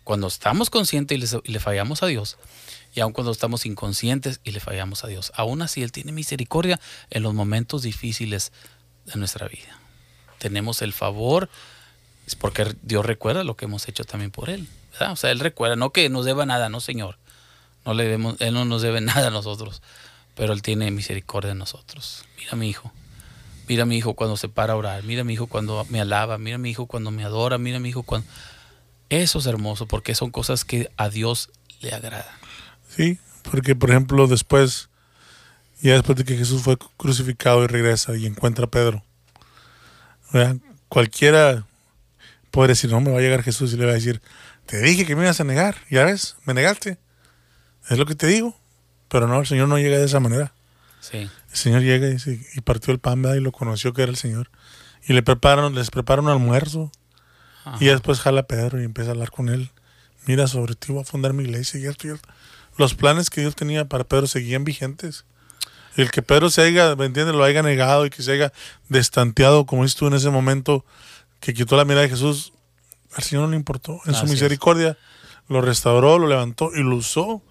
[0.04, 2.38] cuando estamos conscientes y le, y le fallamos a Dios,
[2.96, 5.32] y aun cuando estamos inconscientes y le fallamos a Dios.
[5.36, 6.80] Aún así, Él tiene misericordia
[7.10, 8.52] en los momentos difíciles
[9.06, 9.80] de nuestra vida.
[10.40, 11.50] Tenemos el favor,
[12.28, 14.68] es porque Dios recuerda lo que hemos hecho también por Él.
[15.00, 17.18] O sea, Él recuerda, no que nos deba nada, no Señor.
[17.86, 19.82] No le debemos, él no nos debe nada a nosotros,
[20.36, 22.26] pero Él tiene misericordia de nosotros.
[22.38, 22.92] Mira a mi hijo.
[23.70, 25.04] Mira a mi hijo cuando se para a orar.
[25.04, 26.38] Mira a mi hijo cuando me alaba.
[26.38, 27.58] Mira a mi hijo cuando me adora.
[27.58, 28.28] Mira a mi hijo cuando...
[29.10, 31.50] Eso es hermoso porque son cosas que a Dios
[31.80, 32.26] le agradan.
[32.90, 33.20] Sí,
[33.50, 34.90] porque por ejemplo después,
[35.82, 39.04] ya después de que Jesús fue crucificado y regresa y encuentra a Pedro,
[40.34, 40.58] ¿verdad?
[40.90, 41.66] cualquiera
[42.58, 44.20] puede decir, no, me va a llegar Jesús y le va a decir,
[44.66, 46.98] te dije que me ibas a negar, ya ves, me negaste.
[47.88, 48.58] Es lo que te digo.
[49.10, 50.54] Pero no, el Señor no llega de esa manera.
[51.00, 51.18] Sí.
[51.52, 53.38] El Señor llega y, dice- y partió el pan ¿verdad?
[53.38, 54.50] y lo conoció que era el Señor.
[55.08, 56.92] Y le preparan, les preparan un almuerzo.
[57.64, 57.78] Ajá.
[57.80, 59.70] Y después jala a Pedro y empieza a hablar con él.
[60.26, 62.28] Mira, sobre ti voy a fundar mi iglesia y esto y esto.
[62.76, 65.26] Los planes que Dios tenía para Pedro seguían vigentes.
[65.96, 67.36] El que Pedro se haya, ¿me entiendes?
[67.36, 68.52] Lo haya negado y que se haya
[68.90, 70.86] destanteado, como dices tú en ese momento,
[71.40, 72.54] que quitó la mirada de Jesús,
[73.16, 74.00] al Señor no le importó.
[74.06, 74.32] En Así su es.
[74.32, 74.98] misericordia
[75.48, 77.42] lo restauró, lo levantó y lo usó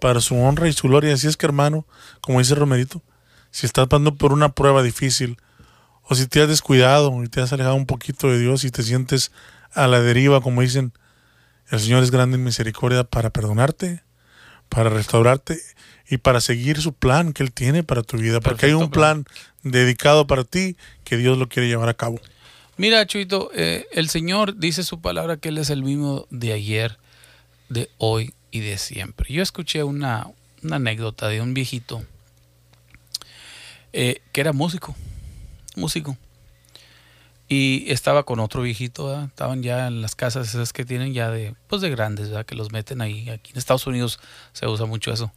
[0.00, 1.14] para su honra y su gloria.
[1.14, 1.86] Así es que, hermano,
[2.20, 3.02] como dice Romerito,
[3.50, 5.38] si estás pasando por una prueba difícil,
[6.08, 8.82] o si te has descuidado y te has alejado un poquito de Dios y te
[8.82, 9.32] sientes
[9.72, 10.92] a la deriva, como dicen,
[11.70, 14.02] el Señor es grande en misericordia para perdonarte,
[14.68, 15.60] para restaurarte
[16.08, 19.24] y para seguir su plan que Él tiene para tu vida, porque hay un plan
[19.62, 22.20] dedicado para ti que Dios lo quiere llevar a cabo.
[22.78, 26.98] Mira, Chuito, eh, el Señor dice su palabra que Él es el mismo de ayer,
[27.70, 29.32] de hoy y de siempre.
[29.32, 30.28] Yo escuché una,
[30.70, 32.04] anécdota de un viejito
[33.94, 34.94] eh, que era músico,
[35.74, 36.18] músico.
[37.48, 41.54] Y estaba con otro viejito, estaban ya en las casas esas que tienen ya de,
[41.68, 42.44] pues de grandes, ¿verdad?
[42.44, 43.30] que los meten ahí.
[43.30, 44.20] Aquí en Estados Unidos
[44.52, 45.32] se usa mucho eso.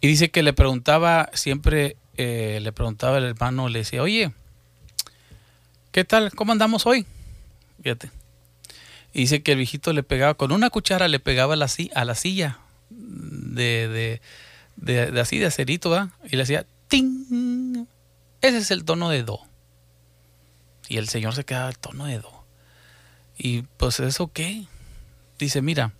[0.00, 4.32] Y dice que le preguntaba, siempre eh, le preguntaba el hermano, le decía, oye,
[5.92, 6.32] ¿qué tal?
[6.32, 7.06] ¿Cómo andamos hoy?
[7.82, 8.10] Fíjate.
[9.12, 12.58] Y dice que el viejito le pegaba, con una cuchara le pegaba a la, silla
[12.90, 14.20] de, de,
[14.76, 16.08] de- de así, de acerito, ¿verdad?
[16.30, 17.86] Y le hacía ¡ting!
[18.40, 19.40] Ese es el tono de do.
[20.88, 22.44] Y el señor se quedaba el tono de do.
[23.38, 24.64] Y pues eso qué?
[25.38, 25.92] Dice, mira,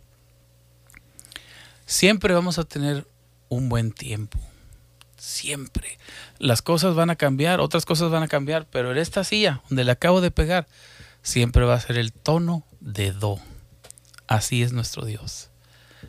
[1.86, 3.06] siempre vamos a tener
[3.48, 4.38] un buen tiempo.
[5.22, 6.00] Siempre.
[6.40, 9.84] Las cosas van a cambiar, otras cosas van a cambiar, pero en esta silla donde
[9.84, 10.66] le acabo de pegar,
[11.22, 13.38] siempre va a ser el tono de do.
[14.26, 15.50] Así es nuestro Dios.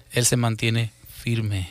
[0.09, 1.69] Él se mantiene firme.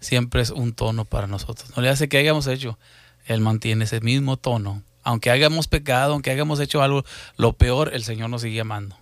[0.00, 1.70] Siempre es un tono para nosotros.
[1.76, 2.78] No le hace que hayamos hecho.
[3.26, 4.82] Él mantiene ese mismo tono.
[5.02, 7.04] Aunque hayamos pecado, aunque hayamos hecho algo,
[7.36, 8.96] lo peor, el Señor nos sigue amando.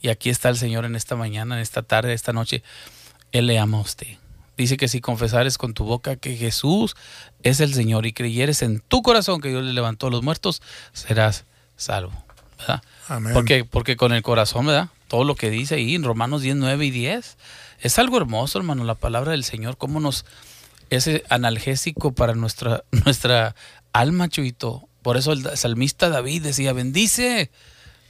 [0.00, 2.62] Y aquí está el Señor en esta mañana, en esta tarde, esta noche.
[3.30, 4.16] Él le ama a usted.
[4.60, 6.94] Dice que si confesares con tu boca que Jesús
[7.42, 10.60] es el Señor y creyeres en tu corazón que Dios le levantó a los muertos,
[10.92, 11.46] serás
[11.76, 12.12] salvo.
[12.58, 12.82] ¿verdad?
[13.08, 13.32] Amén.
[13.32, 14.90] Porque, porque con el corazón, ¿verdad?
[15.08, 17.38] Todo lo que dice ahí en Romanos 10, 9 y 10.
[17.80, 20.26] Es algo hermoso, hermano, la palabra del Señor, cómo nos
[20.90, 23.54] ese analgésico para nuestra, nuestra
[23.94, 24.86] alma, Chuito.
[25.00, 27.50] Por eso el salmista David decía, bendice,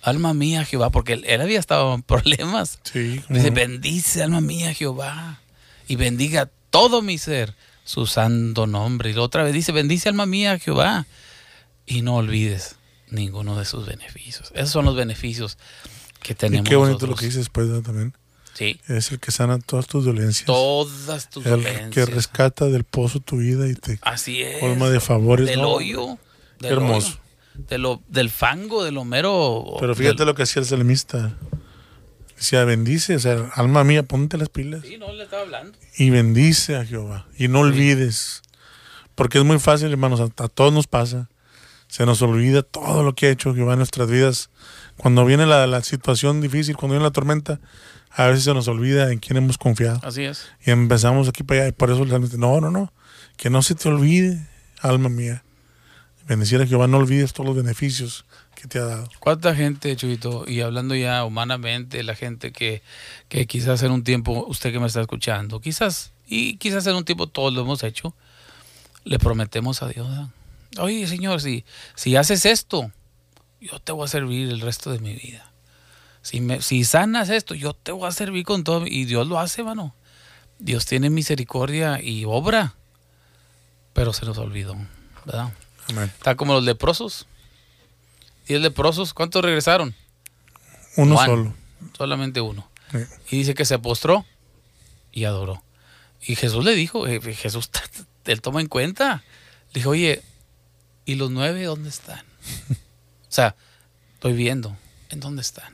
[0.03, 2.81] alma mía, Jehová, porque él, él había estado en problemas.
[2.83, 5.39] Sí, Dice, bendice, alma mía, Jehová,
[5.91, 9.11] y bendiga todo mi ser, su santo nombre.
[9.11, 11.07] Y la otra vez dice, bendice, alma mía, Jehová,
[11.87, 12.77] y no olvides
[13.11, 14.53] ninguno de sus beneficios.
[14.55, 15.59] Esos son los beneficios
[16.23, 16.69] que Y tenemos.
[16.69, 17.21] qué bonito lo nosotros.
[17.21, 17.83] que dice después ¿no?
[17.83, 18.15] también.
[18.55, 20.45] Sí, Es el que sana todas tus dolencias.
[20.47, 21.91] todas tus el dolencias.
[21.91, 24.59] que rescata del pozo tu vida y te Así es.
[24.61, 25.47] colma de favores.
[25.47, 25.71] Del ¿no?
[25.71, 26.19] hoyo.
[26.61, 27.09] Del hermoso.
[27.09, 29.65] hoyo, de lo, del fango, de lo mero.
[29.81, 31.35] Pero fíjate del- lo que hacía el salmista.
[32.41, 34.81] Decía, bendice, o sea, alma mía, ponte las pilas.
[34.83, 35.77] Sí, no le estaba hablando.
[35.99, 37.27] Y bendice a Jehová.
[37.37, 38.41] Y no olvides.
[39.15, 41.29] Porque es muy fácil, hermanos, a, a todos nos pasa.
[41.87, 44.49] Se nos olvida todo lo que ha hecho Jehová en nuestras vidas.
[44.97, 47.61] Cuando viene la, la situación difícil, cuando viene la tormenta,
[48.11, 50.01] a veces se nos olvida en quién hemos confiado.
[50.03, 50.47] Así es.
[50.65, 51.69] Y empezamos aquí para allá.
[51.69, 52.91] Y por eso salmista, no, no, no.
[53.37, 54.49] Que no se te olvide,
[54.81, 55.45] alma mía.
[56.27, 58.25] Bendecir a Jehová, no olvides todos los beneficios
[58.61, 59.09] que te ha dado.
[59.19, 62.83] ¿Cuánta gente, Chuito, y hablando ya humanamente, la gente que,
[63.29, 67.05] que quizás en un tiempo, usted que me está escuchando, quizás, y quizás en un
[67.05, 68.15] tiempo todos lo hemos hecho,
[69.05, 70.09] le prometemos a Dios.
[70.79, 72.93] Oye, Señor, si, si haces esto,
[73.61, 75.51] yo te voy a servir el resto de mi vida.
[76.23, 78.87] Si, me, si sanas esto, yo te voy a servir con todo.
[78.87, 79.95] Y Dios lo hace, mano.
[80.59, 82.75] Dios tiene misericordia y obra.
[83.95, 84.77] Pero se nos olvidó,
[85.25, 85.53] ¿verdad?
[85.89, 86.13] Amén.
[86.15, 87.27] Está como los leprosos.
[88.51, 89.95] Diez leprosos, ¿cuántos regresaron?
[90.97, 91.27] Uno Juan.
[91.29, 91.55] solo.
[91.97, 92.69] Solamente uno.
[92.91, 92.99] Sí.
[93.31, 94.27] Y dice que se postró
[95.13, 95.63] y adoró.
[96.21, 97.71] Y Jesús le dijo, eh, Jesús,
[98.25, 99.23] él toma en cuenta.
[99.73, 100.25] Le dijo, oye,
[101.05, 102.19] ¿y los nueve dónde están?
[102.73, 103.55] o sea,
[104.15, 104.77] estoy viendo,
[105.11, 105.73] ¿en dónde están?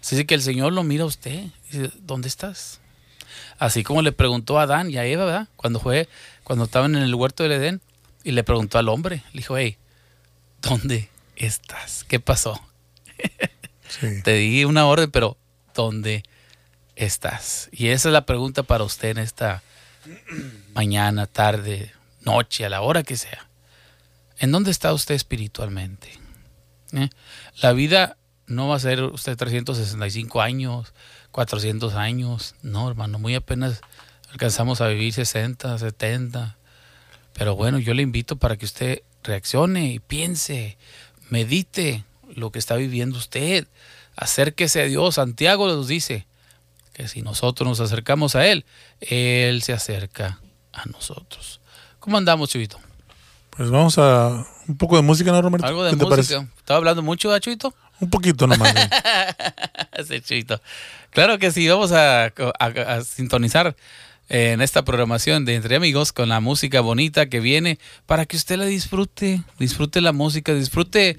[0.00, 1.44] Así que el Señor lo mira a usted.
[1.70, 2.80] Dice, ¿dónde estás?
[3.60, 5.48] Así como le preguntó a Adán y a Eva, ¿verdad?
[5.54, 6.08] Cuando fue,
[6.42, 7.80] cuando estaban en el huerto del Edén,
[8.24, 9.76] y le preguntó al hombre, le dijo, hey,
[10.60, 11.08] ¿dónde
[11.46, 12.04] estás?
[12.04, 12.60] ¿Qué pasó?
[13.90, 14.22] Sí.
[14.22, 15.36] Te di una orden, pero
[15.74, 16.22] ¿dónde
[16.94, 17.68] estás?
[17.72, 19.64] Y esa es la pregunta para usted en esta
[20.74, 23.48] mañana, tarde, noche, a la hora que sea.
[24.38, 26.08] ¿En dónde está usted espiritualmente?
[26.92, 27.10] ¿Eh?
[27.60, 28.16] La vida
[28.46, 30.92] no va a ser usted 365 años,
[31.30, 32.54] 400 años.
[32.62, 33.80] No, hermano, muy apenas
[34.32, 36.56] alcanzamos a vivir 60, 70.
[37.34, 40.78] Pero bueno, yo le invito para que usted reaccione y piense,
[41.30, 42.04] medite
[42.34, 43.66] lo que está viviendo usted.
[44.16, 45.14] Acérquese a Dios.
[45.16, 46.26] Santiago nos dice
[46.92, 48.64] que si nosotros nos acercamos a Él,
[49.00, 50.40] Él se acerca
[50.72, 51.60] a nosotros.
[51.98, 52.78] ¿Cómo andamos, Chuito?
[53.50, 55.66] Pues vamos a un poco de música, ¿no, Roberto?
[55.66, 56.36] Algo de ¿Qué te música.
[56.38, 56.52] parece?
[56.58, 57.74] ¿Estaba hablando mucho, ¿ah, Chuito?
[58.00, 58.74] Un poquito nomás.
[58.74, 58.90] ¿eh?
[59.92, 60.60] Ese Chuito.
[61.10, 63.74] Claro que sí, vamos a, a- a sintonizar eh,
[64.30, 68.56] en esta programación de Entre Amigos con la música bonita que viene para que usted
[68.56, 71.18] la disfrute, disfrute la música, disfrute.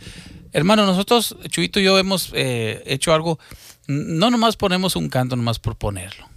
[0.54, 3.38] Hermano, nosotros, Chuito y yo, hemos eh, hecho algo,
[3.88, 6.28] no nomás ponemos un canto nomás por ponerlo,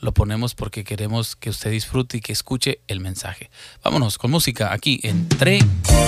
[0.00, 3.50] lo ponemos porque queremos que usted disfrute y que escuche el mensaje.
[3.82, 5.60] Vámonos con música aquí, Entre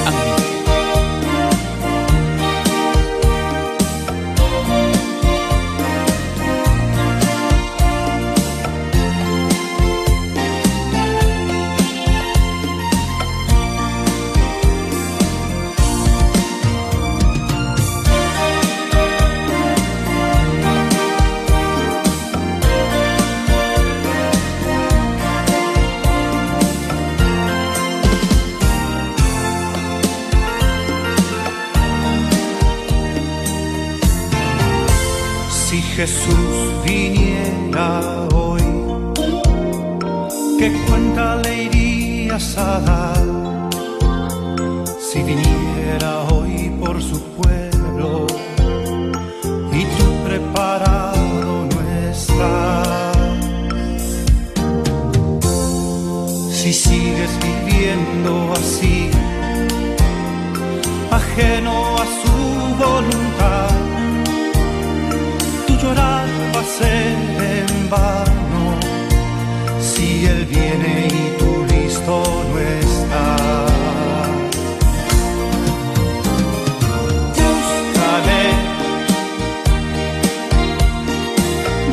[0.05, 0.56] Amigos.
[35.97, 38.61] Jesús viniera hoy,
[40.59, 43.70] ¿qué cuenta le irías a dar?
[45.01, 48.26] Si viniera hoy por su pueblo
[49.72, 53.16] y tú preparado no estás.
[56.51, 59.09] Si sigues viviendo así,
[61.11, 61.86] ajeno
[66.81, 68.64] en vano.
[69.81, 73.71] Si él viene y tú listo no estás.
[77.39, 78.43] Búscale,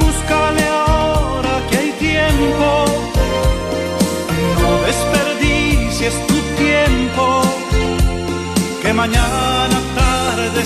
[0.01, 2.85] búscale ahora que hay tiempo,
[4.61, 7.43] no desperdicies tu tiempo,
[8.81, 10.61] que mañana tarde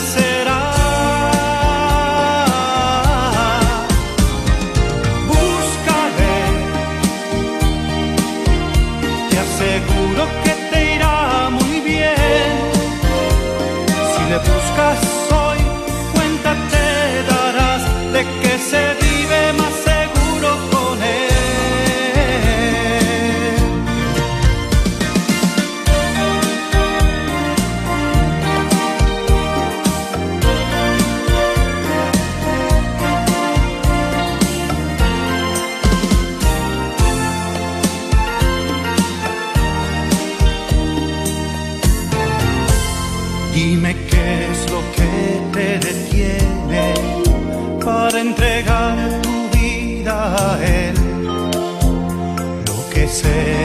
[53.27, 53.56] Lo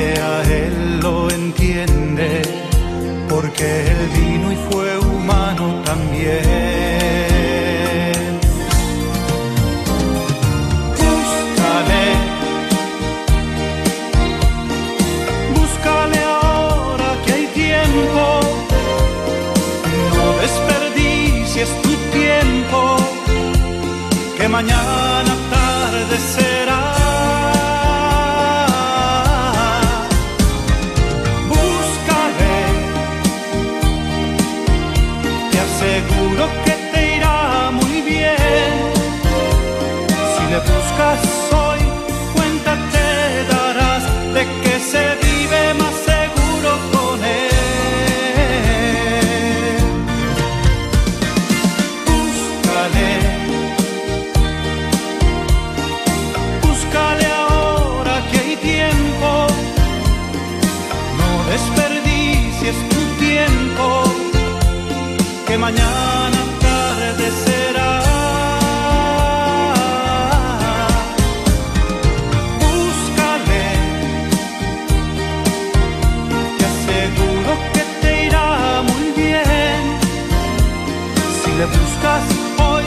[81.63, 82.25] le buscas
[82.59, 82.85] hoy,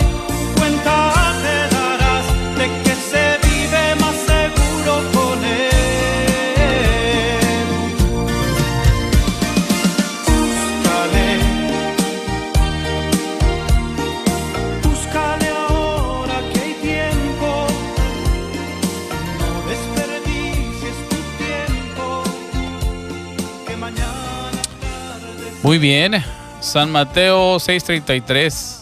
[0.57, 1.13] cuenta
[1.43, 2.25] te darás
[2.57, 5.71] de que se vive más seguro con él.
[10.27, 11.27] Búscale,
[14.83, 17.49] búscale ahora que hay tiempo.
[19.39, 22.23] No desperdicies tu tiempo,
[23.65, 26.34] que mañana tarde Muy bien.
[26.75, 28.81] San Mateo 6:33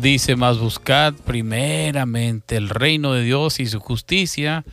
[0.00, 4.64] dice, más buscad primeramente el reino de Dios y su justicia,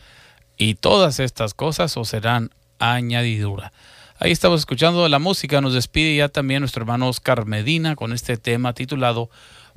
[0.56, 3.70] y todas estas cosas os serán añadidura.
[4.18, 8.38] Ahí estamos escuchando la música, nos despide ya también nuestro hermano Oscar Medina con este
[8.38, 9.28] tema titulado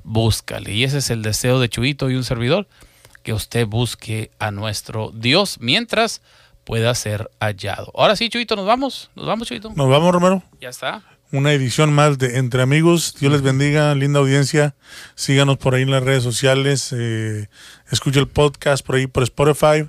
[0.05, 0.71] Búscale.
[0.71, 2.69] Y ese es el deseo de Chuito y un servidor,
[3.21, 6.21] que usted busque a nuestro Dios mientras
[6.63, 7.91] pueda ser hallado.
[7.95, 9.11] Ahora sí, Chuito, nos vamos.
[9.13, 9.73] Nos vamos, Chuito.
[9.75, 10.41] Nos vamos, Romero.
[10.61, 11.03] Ya está.
[11.32, 13.13] Una edición más de Entre Amigos.
[13.19, 14.75] Dios les bendiga, linda audiencia.
[15.13, 16.91] Síganos por ahí en las redes sociales.
[16.91, 17.47] Eh,
[17.91, 19.88] escuche el podcast por ahí por Spotify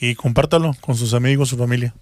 [0.00, 1.94] y compártalo con sus amigos, su familia.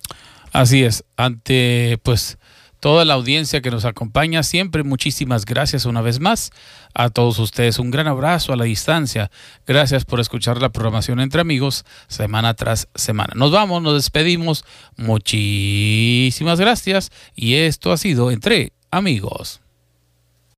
[0.53, 2.39] Así es, ante pues
[2.79, 6.53] toda la audiencia que nos acompaña, siempre muchísimas gracias una vez más
[6.95, 7.81] a todos ustedes.
[7.81, 9.33] Un gran abrazo a la distancia.
[9.67, 13.33] Gracias por escuchar la programación entre amigos semana tras semana.
[13.35, 14.65] Nos vamos, nos despedimos.
[14.97, 19.61] Muchísimas gracias y esto ha sido entre amigos.